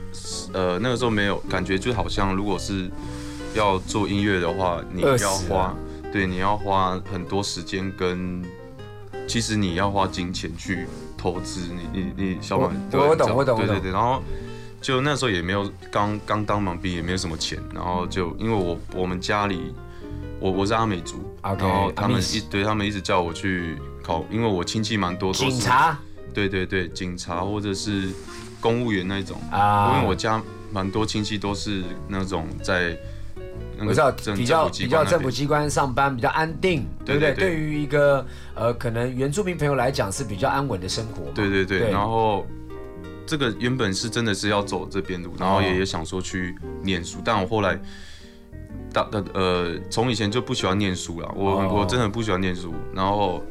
[0.53, 2.91] 呃那个时候没有感觉，就好像如果是
[3.55, 5.77] 要做音乐的话，你要花了
[6.13, 8.45] 对你要花很多时间跟，
[9.29, 10.85] 其实你要花金钱去
[11.17, 14.21] 投资，你你你小马我我懂我懂对对对，然后。
[14.81, 19.75] 就那时候也没有刚刚当完兵，也没有什么钱，然后就因为我我们家里，
[20.41, 25.99] 我我是阿美族然后他们一对他们一直叫我去考，因为我亲戚蛮多都是警察，
[26.33, 28.11] 对对对，警察或者是
[28.61, 29.41] 公务员那种。
[29.51, 29.95] 啊。
[29.97, 32.97] 因为我家蛮多亲戚都是那种在
[33.81, 35.11] 比较政府机比较关那边。
[35.11, 37.35] 政府机关上班比较安定，对不对？
[37.35, 38.25] 对于一个
[38.55, 41.31] 呃可能原住民朋友来讲是比较安稳的生活。
[41.35, 41.91] 对对对，对。
[41.91, 42.47] 然后
[43.27, 45.63] 这个原本是真的是要走这边路，然后哦。
[45.63, 47.79] 也也想说去念书，但我后来
[49.35, 53.43] 呃从以前就不喜欢念书了，我、哦我真的不喜欢念书，然后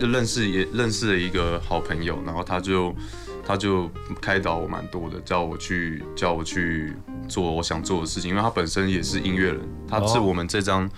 [0.00, 2.94] 就认识也认识了一个好朋友，然后他就
[3.46, 3.90] 他就
[4.20, 6.94] 开导我蛮多的，叫我去叫我去
[7.28, 10.88] 做我想做的事情，因为他本身也是音乐人，他是哦我们这张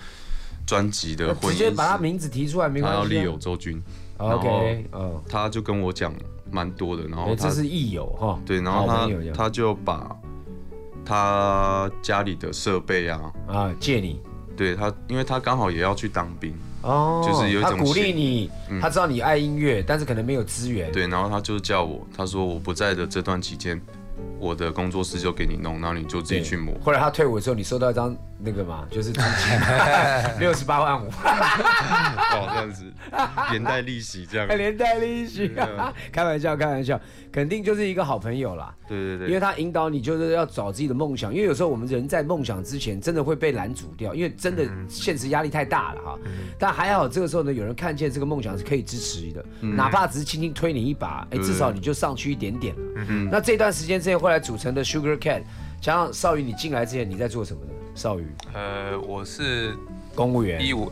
[0.65, 3.03] 专辑的混音直接把他名字提出来没关系啊。
[3.03, 3.81] 他要利友周军。
[4.17, 6.13] OK，嗯，他就跟我讲
[6.51, 8.37] 蛮多的，然后这是益友哈。
[8.45, 10.13] 对，然后他他就把
[11.09, 14.21] 他家里的设备啊，啊借你。
[14.55, 18.79] 对他，因为他刚好也要去当兵，哦，就是有一种他鼓励你，嗯。
[18.79, 20.91] 他知道你爱音乐，但是可能没有资源。
[20.91, 23.81] 对，然后他就叫我，他说我不在的这段期间，
[24.37, 26.75] 我的工作室就给你弄，然后你就自己去磨。
[26.83, 29.59] 后来他退伍的时候，你收到一张那个嘛，就是租金
[30.39, 32.85] 六十八万五，哦，这样子，
[33.51, 34.47] 连带利息这样。
[34.47, 36.99] 还 连带利息啊，开玩笑，开玩笑，
[37.31, 38.73] 肯定就是一个好朋友啦。
[38.87, 41.33] 对对对，因为他引导你，就是要找自己的梦想。
[41.33, 46.17] 因为有时候我们人在梦想之前，真的会被拦阻掉，因为真的现实压力太大了哈。
[46.57, 52.81] 但还好，这个时候呢，有人看见这个梦想是可以支持的，哪怕只是轻轻推你一把，哎，对至少你就上去一点点了。
[53.09, 55.41] 嗯那这段时间之前，后来组成的 Sugar Cat，
[55.81, 57.71] 加上少宇，你进来之前你在做什么呢？
[57.95, 59.75] 少宇，呃，我是
[60.13, 60.61] 公务员。
[60.65, 60.91] 一五，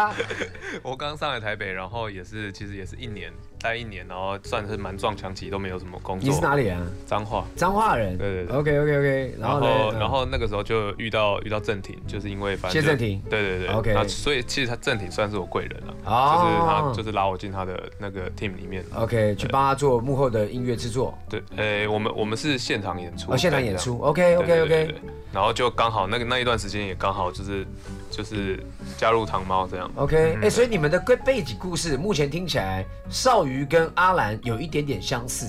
[0.82, 6.28] 我刚上来台北，然后也是其实也是一年待一年，然后算是蛮撞墙期，都没有什么工作。
[6.28, 6.80] 你是哪里啊？
[7.06, 7.44] 彰化。
[7.56, 8.16] 彰化人。
[8.16, 8.56] 对对对。
[8.56, 9.34] OK OK OK。
[9.38, 9.92] 然后？
[9.98, 13.20] 然后那个时候就遇到遇到郑婷，就是因为反正谢郑婷。
[13.28, 13.74] 对对对。
[13.74, 13.92] OK。
[13.94, 18.84] 那所以其实他郑婷算是我贵人了，哦就是他就是拉我进他的那个 team 里面。
[18.94, 21.16] OK，去帮他做幕后的音乐制作。
[21.28, 23.32] 对，呃，我们我们是现场演出。
[23.32, 23.98] 哦，现场演出。
[24.00, 24.94] OK OK OK。
[25.32, 27.66] 然后就刚好那个那一段时间也刚好就是
[28.10, 28.62] 就是
[28.96, 29.90] 加入糖猫这样。
[29.96, 35.46] OK，哎，所以你们的背背景故事目前听起来，少瑜跟阿兰有一点点相似。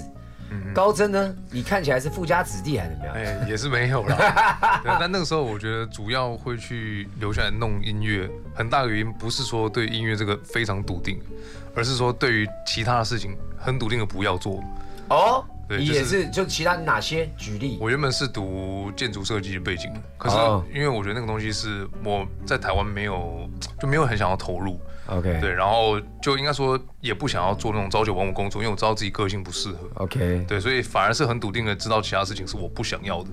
[0.73, 1.35] 高真呢？
[1.51, 3.15] 你看起来是富家子弟还是怎么样？
[3.15, 4.15] 哎，也是没有啦。
[4.81, 11.21] 对，但那个时候我觉得主要会去留下来弄音乐，很大的原因不是说对音乐这个非常笃定，
[11.75, 14.63] 而是说对于其他的事情很笃定的不要做。
[15.09, 17.77] 哦，对，你也是就其他哪些举例？
[17.79, 20.35] 我原本是读建筑设计的背景的，可是
[20.75, 23.47] 因为我觉得那个东西是我在台湾没有
[23.79, 24.81] 就没有很想要投入。
[25.05, 29.87] OK，对，然后就应该说也不想要做那种朝九晚五工作，因为我知道自己个性不适合。
[29.95, 33.29] OK，对，所以反而是很笃定的知道其他事情是我不想要的。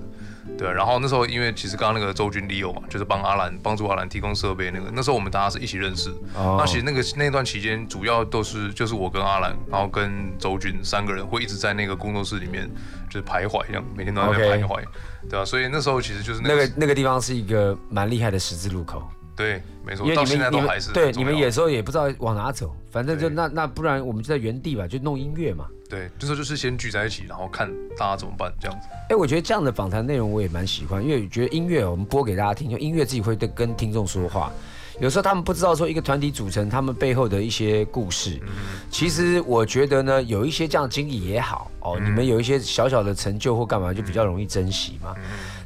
[0.57, 6.09] 对，然后那时候因为其实刚刚那个周军利用嘛，就是帮阿兰帮助阿兰提供设备那个，那时候我们大家是一起认识。
[6.35, 12.69] 哦那其实那个那段期间主要都是就是我跟阿兰，然后跟周军三个人会一直在那个工作室里面
[13.09, 14.83] 就是徘徊，这样每天都在徘徊，
[15.29, 19.07] 对啊，所以那时候其实就是那个那个地方是一个蛮厉害的十字路口。
[19.37, 25.67] 对，没错，因为到现在你们都还是对你们有时候也不知道往哪走，反正就那那不然我们就在原地吧，就弄音乐嘛。
[25.87, 28.87] 对，那时候就是先聚在一起，然后看大家怎么办这样子。
[29.09, 34.51] 哎，我觉得这样的访谈内容我也蛮喜欢，因为觉得音乐我们播给大家听，就音乐自己会对跟听众说话。
[34.99, 38.41] 有时候他们不知道说一个团体组成，他们背后的一些故事。
[38.89, 45.13] 其实我觉得呢，有一些这样的经历也好哦，你们有一些小小的成就或干嘛，就比较容易珍惜嘛。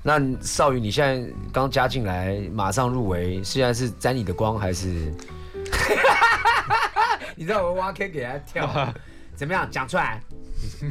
[0.04, 4.88] 那少宇，你现在刚加进来，马上入围，现在是沾你的光还是？
[7.36, 8.94] 你知道我挖坑给他跳，
[9.36, 9.70] 怎么样？
[9.70, 10.20] 讲出来。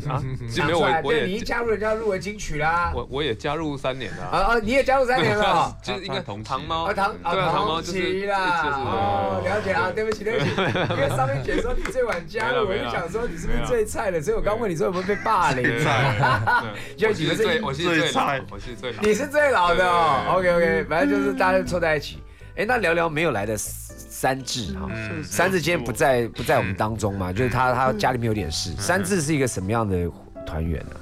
[0.09, 0.23] 啊，
[0.55, 2.93] 讲出来，对你一加入人家入围金曲啦。
[2.95, 4.25] 我我也加入三年了。
[4.25, 8.63] 啊啊，你也加入三年了， 就是应该同糖猫啊糖啊糖猫期啦。
[8.65, 10.51] 哦，了解啊，对不起对不起，
[10.95, 15.65] 因为上面解说你最晚加入， 我就想说你是不是最菜的，所以我刚问你说有没有被霸凌。
[16.97, 20.37] 就你们最我是最菜，我是最你是最老的哦。
[20.37, 22.23] OK OK，反正就是大家凑在一起。
[22.61, 24.87] 哎，那聊聊没有来的三智哈，
[25.25, 28.71] 三智今天不在不在我们当中嘛，就是他他家里面有点事。
[28.77, 30.07] 三智是一个什么样的
[30.45, 30.97] 团员呢？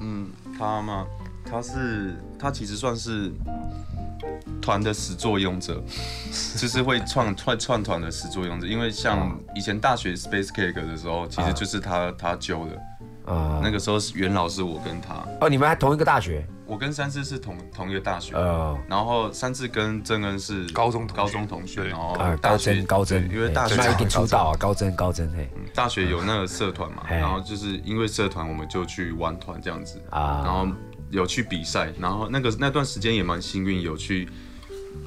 [0.00, 0.26] 嗯，
[0.58, 1.06] 他嘛，
[1.44, 3.30] 他是他其实算是
[4.62, 5.84] 团的始作俑者，
[6.56, 8.66] 就是会创创创团的始作俑者。
[8.66, 13.32] 因为像以前大学 Space Cake 的时候，其实就是他他揪的。
[13.34, 15.22] 啊，那个时候是元老是我跟他。
[15.42, 16.46] 哦，你们还同一个大学？
[16.66, 18.34] 我跟三智是同同一个大学。
[18.34, 25.48] 呃，然后三智跟郑恩是高中高中同学，然后啊，高真高真，因为大学那一定出道啊，高真高真嘿。
[25.72, 30.66] 大学有那个社团嘛，然后就是因为社团，我们就去玩团这样子啊，然后
[31.10, 34.28] 有去比赛，然后那个那段时间也蛮幸运，有去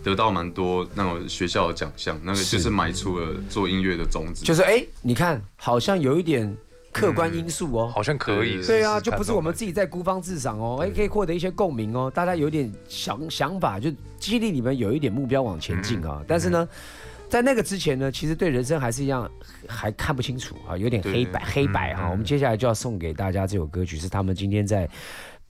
[0.04, 4.46] 得到蛮多那种学校的奖项，那个就是埋出了做音乐的种子。
[4.46, 6.56] 就是哎，你看，好像有一点。
[6.92, 8.66] 客观因素哦，好像可以。
[8.66, 16.24] 对啊，就不是我们自己在孤芳自赏哦，哎，可以获得一些共鸣哦，大家有点想想法，就激励你们有一点目标往前进啊。
[16.28, 16.68] 但是呢，
[17.30, 19.30] 在那个之前呢，其实对人生还是一样
[19.68, 22.10] 还看不清楚啊，有点黑白黑白哈。
[22.10, 24.90] 我们接下来就要送给大家这首歌曲，是他们今天在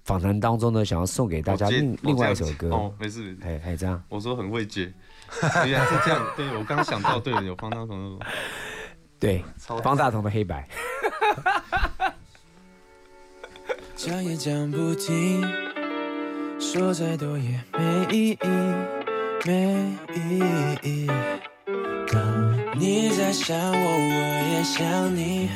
[0.04, 2.70] 访谈当中呢，想要送给大家另另外一首歌。
[2.70, 4.92] 哦，没事，哎哎，这样，我说很会接，
[5.66, 6.22] 原来是这样。
[6.36, 8.20] 对我刚想到，对，有方大同。
[9.20, 9.44] 对，
[9.84, 10.66] 方大同的黑白。
[13.96, 15.46] 讲也讲不停，
[16.60, 18.38] 说再多也没意义，
[19.46, 19.76] 没
[20.16, 20.40] 意
[20.84, 21.08] 义。
[22.12, 24.18] 当你在想我，我
[24.54, 25.50] 也想你，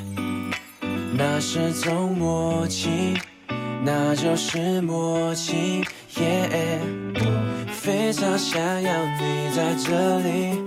[1.17, 3.17] 那是种默契，
[3.83, 5.81] 那就是默契。
[6.17, 6.79] 耶，
[7.15, 10.59] 我非常想要你在这里。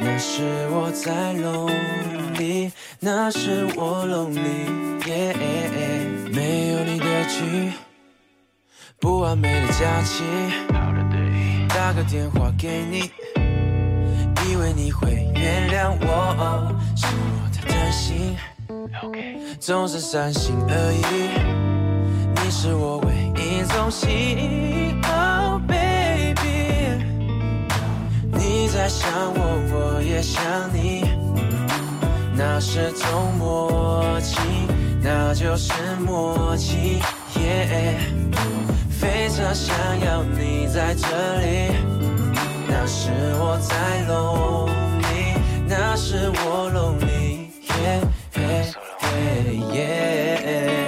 [0.00, 1.32] 那是我在
[2.34, 2.70] 里
[3.00, 4.68] 那是我 lonely，
[6.32, 7.72] 没有你的剧，
[9.00, 10.24] 不完美的假期，
[11.68, 13.10] 打个电话给你，
[14.48, 18.36] 以为你会原谅我，是我太贪心，
[19.60, 21.30] 总是三心二意，
[22.42, 26.44] 你是我唯一重心，Oh baby。
[28.32, 29.38] 你在想我，
[29.70, 30.42] 我也想
[30.74, 31.04] 你，
[32.46, 34.38] 那是种默契
[35.00, 35.72] 那就是
[36.06, 37.00] 默契
[37.40, 37.98] 耶
[38.90, 39.74] 非常想
[40.04, 41.06] 要你在这
[41.40, 41.72] 里
[42.68, 47.48] 那是我在 lonely 那是我 lonely
[47.82, 48.00] 耶
[48.36, 48.74] 耶
[49.72, 50.83] 耶耶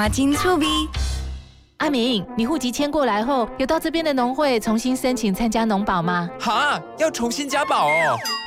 [0.00, 0.66] 广告，马金触逼。
[1.76, 6.28] 阿明，你户籍迁过来后，有到这边的农会重新申请参加农保吗？
[6.40, 8.18] 哈，要重新加保哦。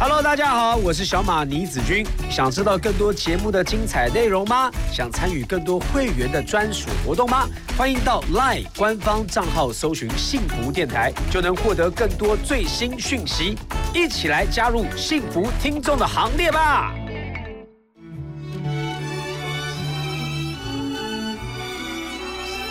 [0.00, 2.06] Hello，大家好，我是小马倪子君。
[2.30, 4.70] 想知道更多节目的精彩内容吗？
[4.92, 7.48] 想参与更多会员的专属活动吗？
[7.76, 13.58] 欢迎到 LINE 官方账号搜寻“幸福电台”，就能获得更多最新讯息。
[13.92, 16.94] 一起来加入幸福听众的行列吧！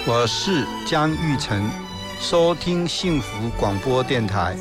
[0.05, 1.69] 我是江玉成，
[2.21, 4.55] 收听幸福广播电台，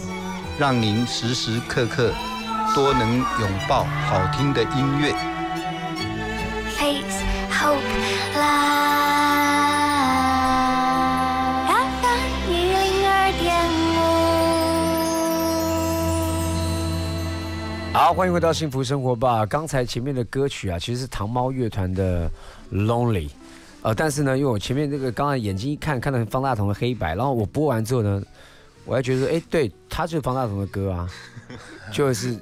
[0.59, 2.13] 让您时时刻刻
[2.77, 5.15] 都能拥抱好听的音乐。
[6.77, 7.81] Face Hope
[8.37, 8.77] Live。
[12.47, 13.49] 一零二点
[17.95, 17.95] 五。
[17.95, 19.47] 好，欢迎回到幸福生活吧。
[19.47, 22.29] 刚才前面的歌曲啊，其实是糖猫乐团的
[22.71, 23.29] 《Lonely》，
[23.81, 28.23] 呃，但是呢，因为我前面这个刚才眼睛一看，看到方大同的黑白，然后我播完之后呢，
[28.85, 31.09] 我还觉得说，哎，对，他就是方大同的歌啊，
[31.93, 32.39] 就是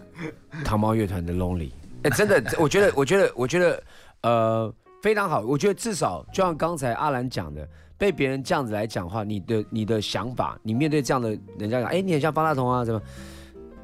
[0.64, 1.68] 糖猫乐团的《Lonely》。
[2.02, 3.82] 哎，真的， 我觉得，我觉得，我觉得，
[4.22, 5.40] 呃，非常好。
[5.40, 13.00] 我觉得至少就像刚才阿兰讲的，被别人这样子来讲话，你的你的想法，你面对这样的人家讲，哎，你很像方大同啊，什么？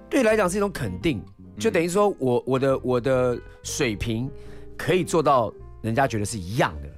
[0.08, 1.22] 对你来讲是一种肯定，
[1.58, 4.28] 就等于说我我的我的水平
[4.76, 5.52] 可以做到
[5.82, 6.94] 人家觉得是一样的了，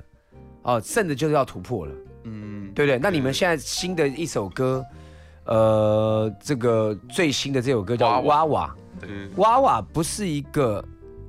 [0.63, 1.95] 哦，甚至就是要突破了，
[2.25, 2.99] 嗯，对不对？
[2.99, 4.83] 那你们现在新的一首歌，
[5.45, 10.85] 呃，这个最新的这首歌叫《娃娃》，对，哇哇不是一个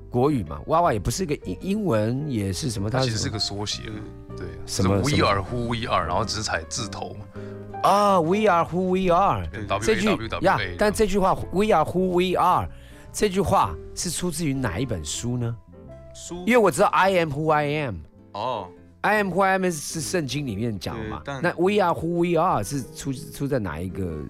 [0.09, 2.89] 国语嘛，娃娃也不是一个英英文，也是什么？
[2.89, 3.81] 它其实是个缩写，
[4.37, 12.69] 对，什么 We 么？Are who we are，然后只踩字头嘛，啊，We are who we are 对这句呀，但这句话 We are who we are
[13.11, 15.55] 这句话是出自于哪一本书呢？
[16.13, 16.43] 书。
[16.45, 17.95] 因为我知道 I am who I am。
[18.33, 18.67] 哦，
[19.03, 21.21] I am who I am 是圣经里面讲的嘛？
[21.25, 24.23] 但那 We are who we are 是出出在哪一个？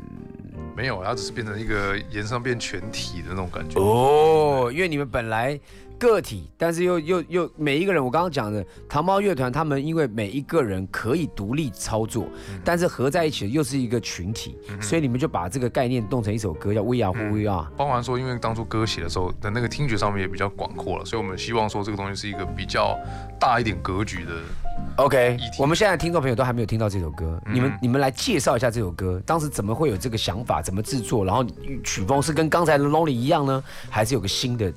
[0.75, 3.79] 没有，它只是变成一个延伸变全体的那种感觉。
[3.79, 5.59] 哦，因为你们本来
[5.99, 12.25] 个体，但是又又又每一个人，我刚刚讲的糖猫乐团，他们因为每一个人可以独立操作，
[12.65, 17.69] 但是合在一起又是一个群体，所以你们就把这个概念弄成一首歌，叫 We are who we are。
[17.77, 22.97] 包含说，因为当初歌写的时候的那个听觉上面也比较广阔了，所以我们希望说这个东西是一个比较
[23.39, 24.31] 大一点格局的。
[24.97, 27.55] OK，我们现在听众朋友都还没有听到这首歌，嗯。
[27.55, 31.43] 你们你们来介绍一下这首歌，当时怎么会有这个想法，怎么制作，然后
[31.83, 34.71] 曲风是跟刚才的 Lonely 一样呢，还是有个新的？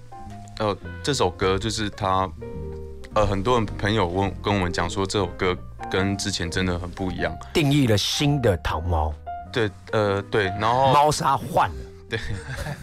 [0.58, 2.30] 呃，这首歌就是他，
[3.14, 5.54] 呃，很多人朋友问跟我们讲说这首歌
[5.90, 9.12] 跟之前真的很不一样，定义了新的糖猫。
[9.52, 11.76] 对，呃，对，然后猫砂换了，
[12.08, 12.18] 对，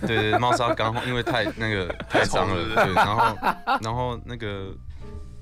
[0.06, 2.56] 对对，猫砂刚因为太那个太脏了，
[2.86, 3.38] 对，然后
[3.82, 4.68] 然后那个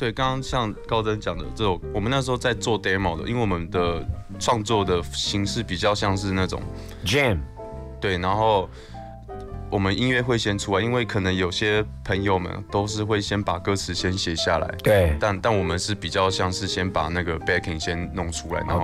[0.01, 4.03] 对，刚刚像高登讲的这首，我们那时候在做 demo 的，因为我们的
[4.39, 6.59] 创作的形式比较像是那种
[7.05, 7.37] jam，
[7.99, 8.67] 对，然后
[9.69, 15.15] 我们音乐会先出来，因为可能有些朋友们都是会先把歌词先写下来，对。
[15.19, 18.83] 但但我们是比较像是先把那个 backing 先弄出来，然后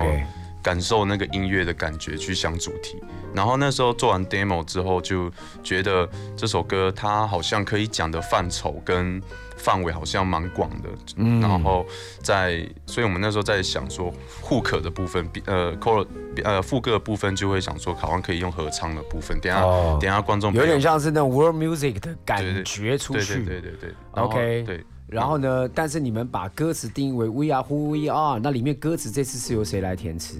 [0.68, 3.02] 感受那个音乐的感觉去想主题。
[3.32, 6.06] 然后那时候做完 demo 之后，就觉得
[6.36, 9.18] 这首歌它好像可以讲的范畴跟
[9.56, 10.90] 范围好像蛮广的。
[11.16, 11.86] 嗯然后
[12.22, 14.12] 在，所以我们那时候在想说
[14.42, 16.06] hook 的部分，呃 core
[16.44, 19.40] 呃副歌的部分就会想说，好像可以用合唱的部分。
[19.40, 23.42] 等下、哦等下观众有点像是那种 world music 的感觉出去。
[23.42, 24.84] 对对对 OK，对。
[25.06, 25.66] 然后呢？
[25.74, 30.36] 但是你们把歌词定义为 We are who we are，那里面歌词这次是由谁来填词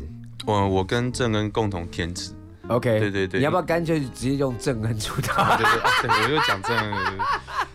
[0.55, 2.32] 我我跟郑恩共同填词。
[2.68, 5.57] ？OK，对对对你要不要干脆直接用正恩出道？
[5.57, 6.90] 对对对，我就讲郑恩。
[6.92, 7.24] 对对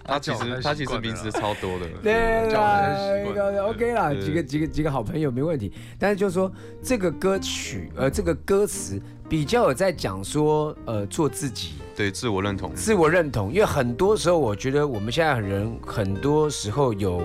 [0.05, 1.88] 他其实他其实名字超多的。
[2.03, 5.71] 对叫我啦很习惯，OK 啦，几个几个几个好朋友没问题。
[5.97, 6.51] 但是就是说
[6.84, 12.74] 这个歌曲，呃，这个歌词比较有在讲说，呃，做自己，对自我认同。
[12.76, 13.51] 自我认同。
[13.51, 17.21] 因为很多时候，我觉得我们现在人很多时候有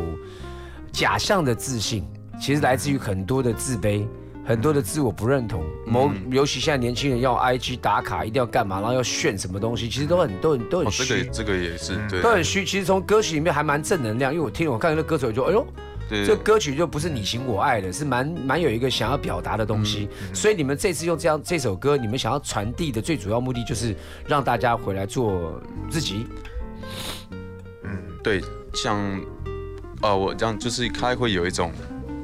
[0.92, 2.06] 假象的自信，
[2.40, 4.06] 其实来自于很多的自卑。
[4.48, 11.04] 很多的自我不认同，某尤其现在年轻人要 IG 打卡，一定要干嘛，然后要炫什么东西，其实都很都很都很哦，虚。
[11.04, 12.22] 这个这个也是对。
[12.22, 12.64] 都很虚。
[12.64, 15.66] 其实从歌曲里面还蛮正能量，因为我听了我看那歌手就哎呦，
[16.08, 20.08] 对这歌曲就不是你情我爱的，是蛮蛮有一个想要表达的东西。
[20.32, 23.94] 所以你们这次用这样这首歌，你们想要传递的最主要目的就是
[24.26, 26.26] 让大家回来做自己。
[27.82, 28.40] 嗯对，
[28.72, 28.98] 像
[30.00, 31.70] 呃，我这样就是他会有一种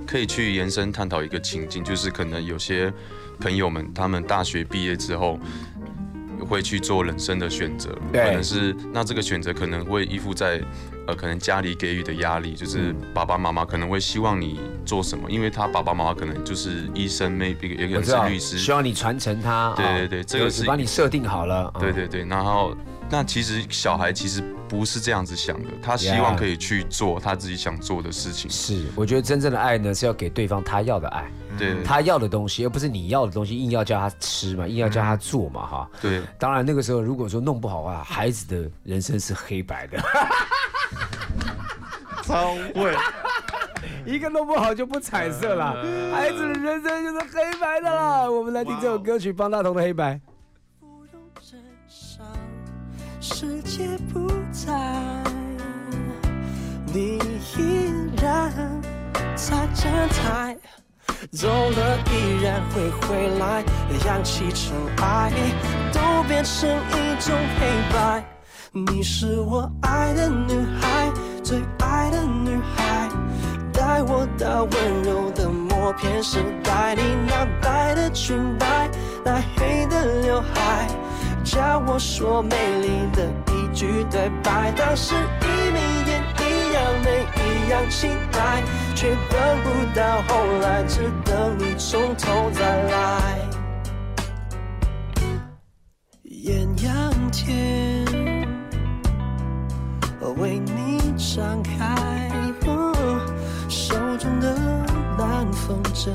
[0.06, 2.92] 可以去延伸探讨一个情境，就是可能有些
[3.40, 5.38] 朋友们他们大学毕业之后。
[6.48, 10.60] 会去做人生的选择，可能是那这个选择可能会依附在，
[11.06, 19.50] 呃，可能家里给予的压力，就是嗯爸爸妈妈可能会希望你做什么，因为他爸爸妈妈可能就是医生，maybe 也可能是律师，希望你传承它。
[19.52, 21.66] 啊对对对，这个是帮你设定好了。
[21.68, 22.76] 啊对对对，然后
[23.10, 28.50] 那其实小孩其实不是这样子想的，他希望可以去做他自己想做的事情。
[28.50, 35.90] 是，我觉得真正的爱呢是要给对方他要的爱，对他要的东西，而不是你要的东西，硬要叫他吃嘛，硬要叫他做嘛，哈。
[36.00, 39.98] 对，当然那个时候如果说弄不好啊，孩子的人生是黑白的。
[42.24, 42.96] 超会，
[44.06, 45.76] 一个弄不好就不彩色了，
[46.10, 48.28] 孩子的人生就是黑白的啦。
[48.28, 50.14] 我们来听这首歌曲《方大同的黑白》。
[53.26, 54.70] 世界不在，
[56.92, 57.16] 你
[57.56, 58.52] 依然
[59.34, 60.54] 在站台，
[61.32, 63.64] 走了依然会回来，
[64.06, 65.32] 扬起尘埃，
[65.90, 68.22] 都变成一种黑白。
[68.72, 71.10] 你是我爱的女孩，
[71.42, 73.08] 最爱的女孩，
[73.72, 78.90] 带我到温柔的默片时代，你那白的裙摆，
[79.24, 80.86] 那黑的刘海。
[81.44, 85.78] 叫我说美丽的一句对白，当时一眯
[86.08, 88.62] 眼一样美，一样期待，
[88.94, 93.38] 却等不到后来，只等你从头再来。
[96.22, 98.04] 艳阳天，
[100.38, 102.30] 为你张开，
[102.66, 103.20] 哦
[103.68, 104.56] 手中的
[105.18, 106.10] 蓝风筝，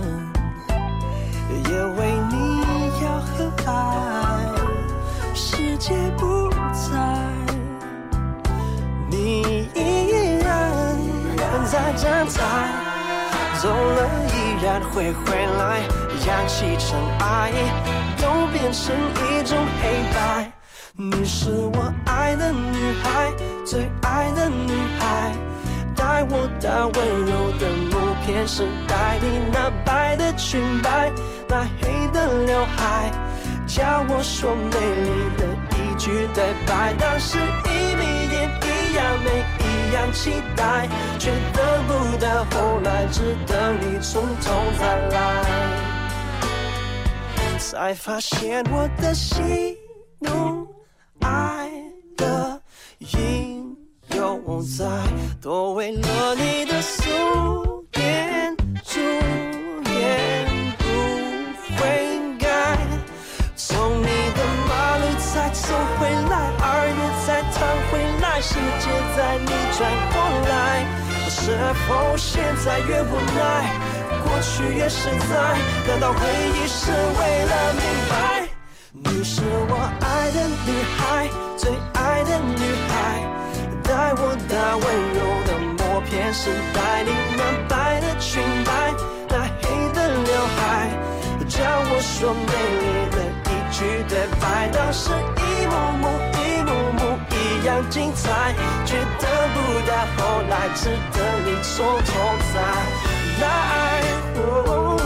[1.70, 2.62] 也为你
[3.04, 4.19] 要和摆。
[5.82, 7.00] 世界不在，
[9.10, 10.12] 你依
[10.44, 10.74] 然
[11.66, 12.68] 在站台，
[13.62, 15.80] 走了依然会回来，
[16.28, 17.54] 扬起尘埃，
[18.18, 20.52] 都变成一种黑白。
[20.98, 23.32] 你是我爱的女孩，
[23.66, 25.32] 最爱的女孩，
[25.96, 31.10] 带我到温柔的默片时代，你那白的裙摆，
[31.48, 33.10] 那黑的刘海。
[33.68, 35.46] 叫我说美丽的
[36.00, 40.88] 句对白，当时一眯眼一样美，一样期待，
[41.20, 45.18] 却等不到后来，只等你从头再来，
[47.60, 49.78] 才发现我的喜
[50.20, 50.66] 怒
[51.20, 51.70] 哀
[52.18, 52.62] 乐
[53.00, 53.76] 应
[54.16, 54.86] 犹在，
[55.42, 56.82] 都为了你的
[68.42, 70.16] 世界在你转过
[70.48, 70.86] 来，
[71.30, 71.52] 是
[71.86, 73.70] 否现在越无奈，
[74.24, 75.36] 过去越实在？
[75.88, 76.20] 难道回
[76.56, 78.14] 忆是为了明白？
[78.92, 81.28] 你是我爱的女孩，
[81.58, 82.94] 最爱的女孩，
[83.84, 88.72] 带我到温柔的默片时代，你那白的裙摆，
[89.28, 89.64] 那黑
[89.94, 90.58] 的刘海，
[91.48, 91.60] 教
[91.92, 92.84] 我说美丽
[93.16, 93.60] 的一。
[93.72, 96.89] 句对白，当时一幕幕一幕幕
[97.50, 98.54] 一样精彩，
[98.86, 102.12] 却等不到后来，只等你从头
[102.54, 102.56] 再
[103.42, 103.44] 来。
[104.36, 104.98] 哦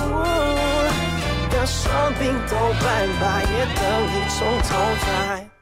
[1.49, 2.51] 感受伤病都
[2.83, 2.85] 斑
[3.21, 3.81] 白，也等
[4.11, 4.69] 你从头
[5.05, 5.52] 再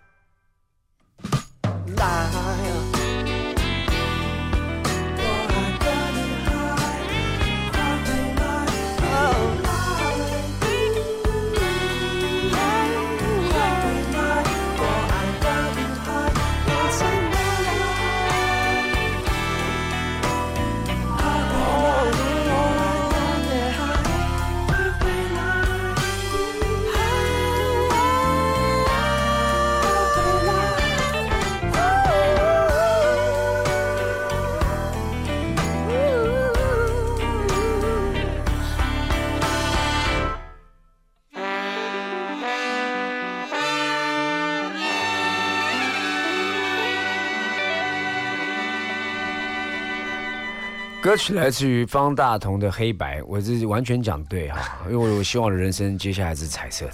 [51.12, 56.94] 歌曲来自于方大同的《黑白》，我是完全讲对哈， 因为我希望我的人生接下来是彩色的。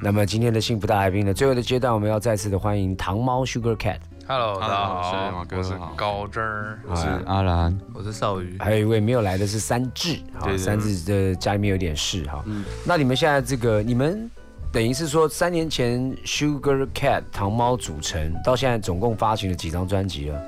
[0.00, 12.44] 那么今天的幸福大来宾呢，最后的阶段，我们要再次的欢迎糖猫 Sugar Cat，Hello，大家好，是我是高真儿，我是阿兰，我是少宇，还有一位没有来的是三智，哈，对对三智的家里面有点事哈。
[12.84, 14.30] 那你们现在这个，你们
[14.70, 20.40] 等于是说三年前 Sugar Cat 糖猫组成，到现在总共发行了几张专辑了？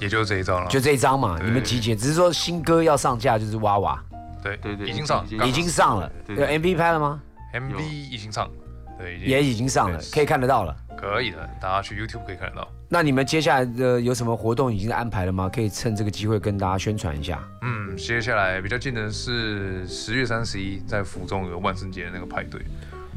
[0.00, 4.02] 也就这一张了，就这一张嘛，你们集结，只是说新歌要上架，就是娃娃。
[4.42, 4.56] 对。
[4.56, 7.20] 对对已经上，已经上了，有 MV 拍了吗
[7.52, 7.80] ？MV
[8.10, 8.50] 已经上，
[8.98, 10.74] 对，也已经上了，可以看得到了。
[10.96, 12.68] 可以的，大家去 YouTube 可以看得到。
[12.88, 15.48] 那你们接下来的有什么活动已经安排了吗？
[15.52, 17.42] 可以趁这个机会跟大家宣传一下。
[17.62, 22.60] 嗯，接下来比较近的是十月三十一在福中有万圣节的那个派对，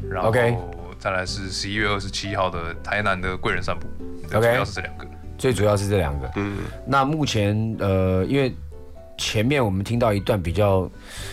[0.08, 0.56] 然后 OK
[0.98, 3.86] 再来是十一月二十七号的台南的贵人散步，
[4.28, 5.06] 对 OK 主要是这两个。
[5.38, 6.26] 最主要是这两个。
[6.28, 8.54] 对对对，那目前呃，因为
[9.16, 10.90] 前面我们听到一段比较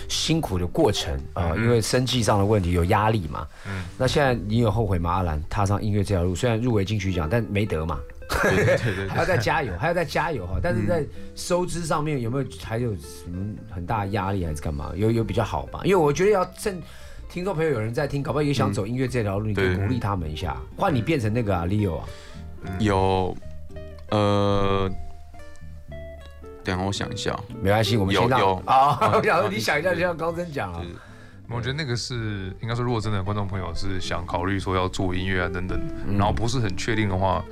[0.08, 3.48] 辛苦的过程啊、因为生计上的问题有压力嘛。
[3.68, 5.12] 嗯那现在你有后悔吗？
[5.12, 8.00] 阿兰踏上音乐这条路，虽然入围金曲奖，但没得嘛。
[8.44, 10.58] 对对对对 还要再加油，还要再加油哈！
[10.64, 11.04] 但是在
[11.36, 14.94] 收支上面有没有还有什么很大的压力，还是干嘛？
[14.96, 15.82] 有有比较好吧？
[15.84, 16.82] 因为我觉得要趁
[17.30, 22.06] 听众朋友有人在听，搞不好也想走音乐这条路，你可以鼓励他们一下，换你变成那个啊，Leo 啊，
[22.80, 23.36] 有
[24.12, 24.90] 呃，
[26.64, 28.46] 等下我想一下，没关系，我们先让有。
[28.46, 30.82] 有啊，我想说你想一下，就像高真讲啊，
[31.50, 36.18] 我觉得那个是应该说，如果真的观众朋友是想考虑说要做音乐啊等等，嗯。
[36.18, 37.44] 然后不是很确定的话，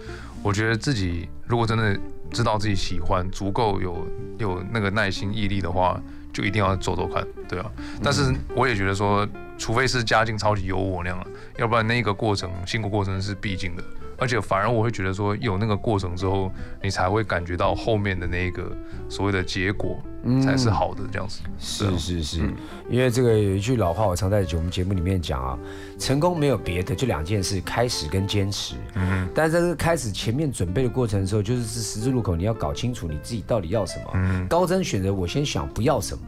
[0.43, 1.97] 我觉得自己如果真的
[2.32, 4.07] 知道自己喜欢，足够有
[4.38, 5.99] 有那个耐心毅力的话，
[6.32, 7.72] 就一定要走走看，对啊。
[8.03, 11.26] 但是我也觉得说，除非是家境超级优渥那样，
[11.57, 13.84] 要不然那个过程辛苦过程是必经的。
[14.20, 16.51] 而且反而我会觉得说，有那个过程之后，
[16.82, 18.72] 你才会感觉到后面的那个
[19.07, 19.99] 所谓的结果
[20.43, 21.41] 才是好的这样子。
[21.57, 22.53] 是是是，
[22.89, 25.57] 因为这个有一句老话，我常在我们节目里面讲啊，
[25.97, 28.76] 成功没有别的，就两件事：开始跟坚持。
[28.95, 34.11] 嗯但是在这个开始前面准备的过程的时候，就是是十字路口，你要搞清楚你自己到底要什么。
[34.15, 36.24] 嗯高真选择我先想不要什么，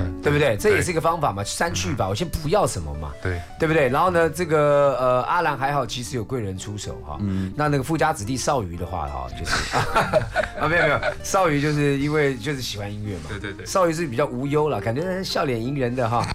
[0.22, 0.56] 对不对？
[0.56, 3.12] 这也是一个方法嘛，删去吧，我先不要什么嘛。
[3.22, 3.88] 对对不对？
[3.88, 7.18] 然后呢，这个呃，阿兰还好，其实有贵人出手哈。
[7.20, 9.76] 嗯，那那个富家子弟少宇的话哈，就是
[10.60, 13.22] 啊，没有没有，少宇就是因为就是喜欢音乐嘛。
[13.28, 16.26] 对对对少宇是比较无忧了，感觉笑脸迎人的哈，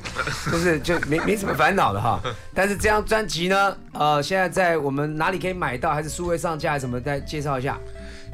[0.51, 2.19] 就是就没没什么烦恼的哈。
[2.53, 5.93] 但是这张专辑呢，呃，现在在我们哪里可以买到？
[5.93, 6.71] 还是数位上架？
[6.71, 6.99] 还是什么？
[6.99, 7.77] 再介绍一下。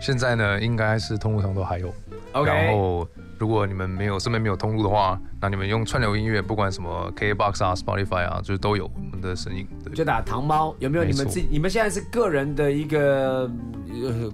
[0.02, 1.94] 现在呢，应该是通路上都还有。
[2.34, 9.68] OK 然后，如果你们没有身边没有通路的话，那你们用串流音乐，不管什么 KBox 啊、Spotify 啊，就是都有我们的声音。
[9.84, 11.48] 对，就打糖猫，有没有你们自己？
[11.52, 13.52] 你们现在是个人的一个
[13.92, 14.32] 呃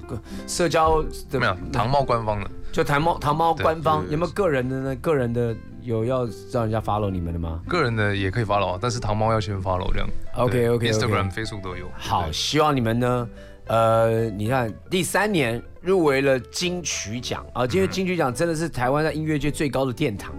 [0.48, 4.96] 社交的没有糖猫官方的，就糖猫糖猫官方有没有个人的呢？
[4.98, 7.62] 个人的有要让人家 follow 你们的吗？
[7.68, 10.08] 个人的也可以 follow，啊但是糖猫要先 follow 这样。
[10.36, 11.90] OK 对 OK Instagram、Facebook 都有。
[11.98, 13.28] 好，希望你们呢，
[13.68, 20.34] 呃，你看第三年入围了金曲奖啊，因为金曲奖真的是台湾在音乐界最高的殿堂，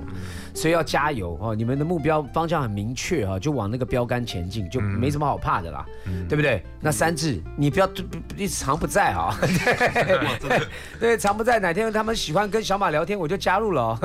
[0.59, 1.55] 所以要加油哦！
[1.55, 5.87] 你们的目标方向很明确哈，就往那个标杆前进，就没什么好怕的啦，
[6.29, 6.61] 对不对？
[6.81, 7.89] 那三智，你不要
[8.37, 10.61] 一直常不在 哈，对
[10.99, 13.99] 对， 常不在，哪天他们喜欢跟小马聊天，我就加入了哦，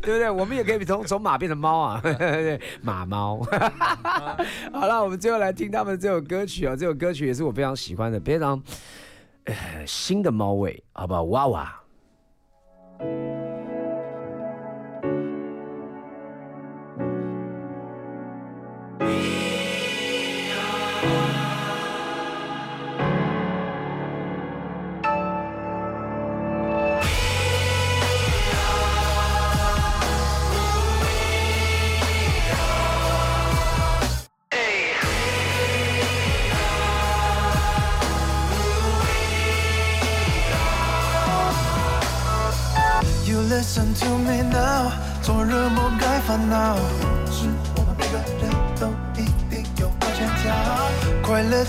[0.00, 0.30] 对不对？
[0.30, 3.38] 我们也可以从从马变成猫啊，对马猫。
[4.72, 8.62] 好了，我们最后来听他们这首歌曲啊，这首歌曲也是我非常喜欢的，非常
[9.44, 9.54] 呃
[9.86, 11.24] 新的猫味，好不好？
[11.24, 11.80] 哇哇。
[19.06, 19.35] You.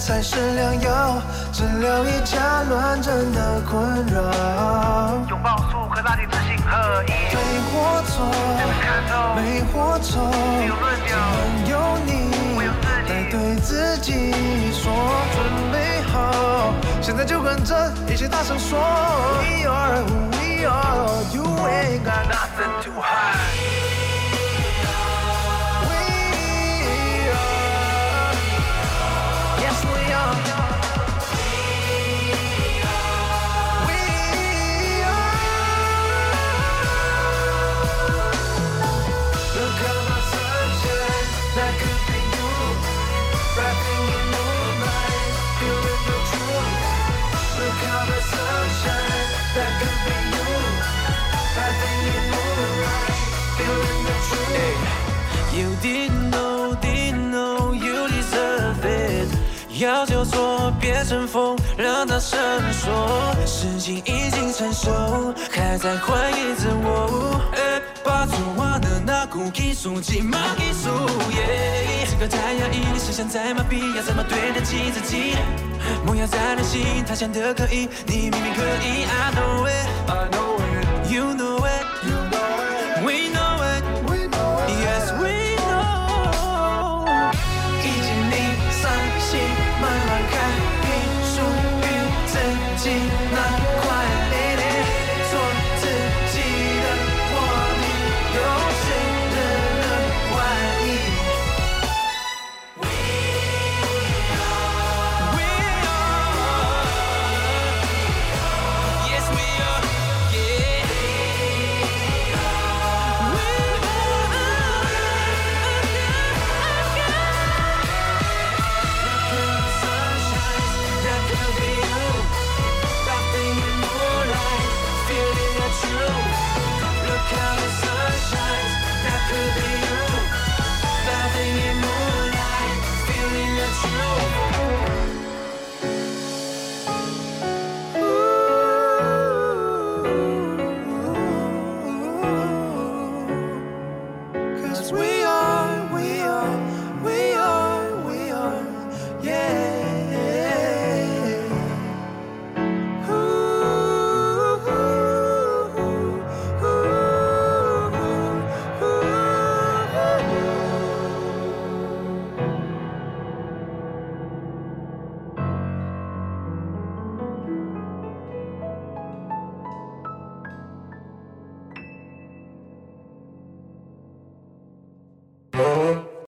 [0.08, 4.22] 才是良药，治疗一家乱真的困扰。
[5.28, 7.38] 拥抱速和拉近自信合一，对
[7.68, 8.26] 或错，
[9.36, 10.32] 没或错，
[10.62, 14.32] 只能有你来对自己
[14.72, 14.93] 说，
[15.36, 15.43] 准
[15.74, 18.80] 备好，现在就跟着一起大声说
[19.41, 23.27] ，We are who we are, you ain't got nothing to hide.
[61.08, 62.38] 错，别乘风，让它闪
[62.74, 62.89] 烁。
[63.45, 67.39] 事情已经成熟，还在怀疑自我。
[67.53, 70.89] 哎，把昨晚的那股艺术起码艺术。
[72.10, 75.36] 这个太压抑，思想在麻痹，要怎么对得起自己？
[76.05, 79.05] 梦要在人心，他想的可以，你明明可以。
[79.05, 81.12] I know it, I know it.
[81.12, 81.47] You know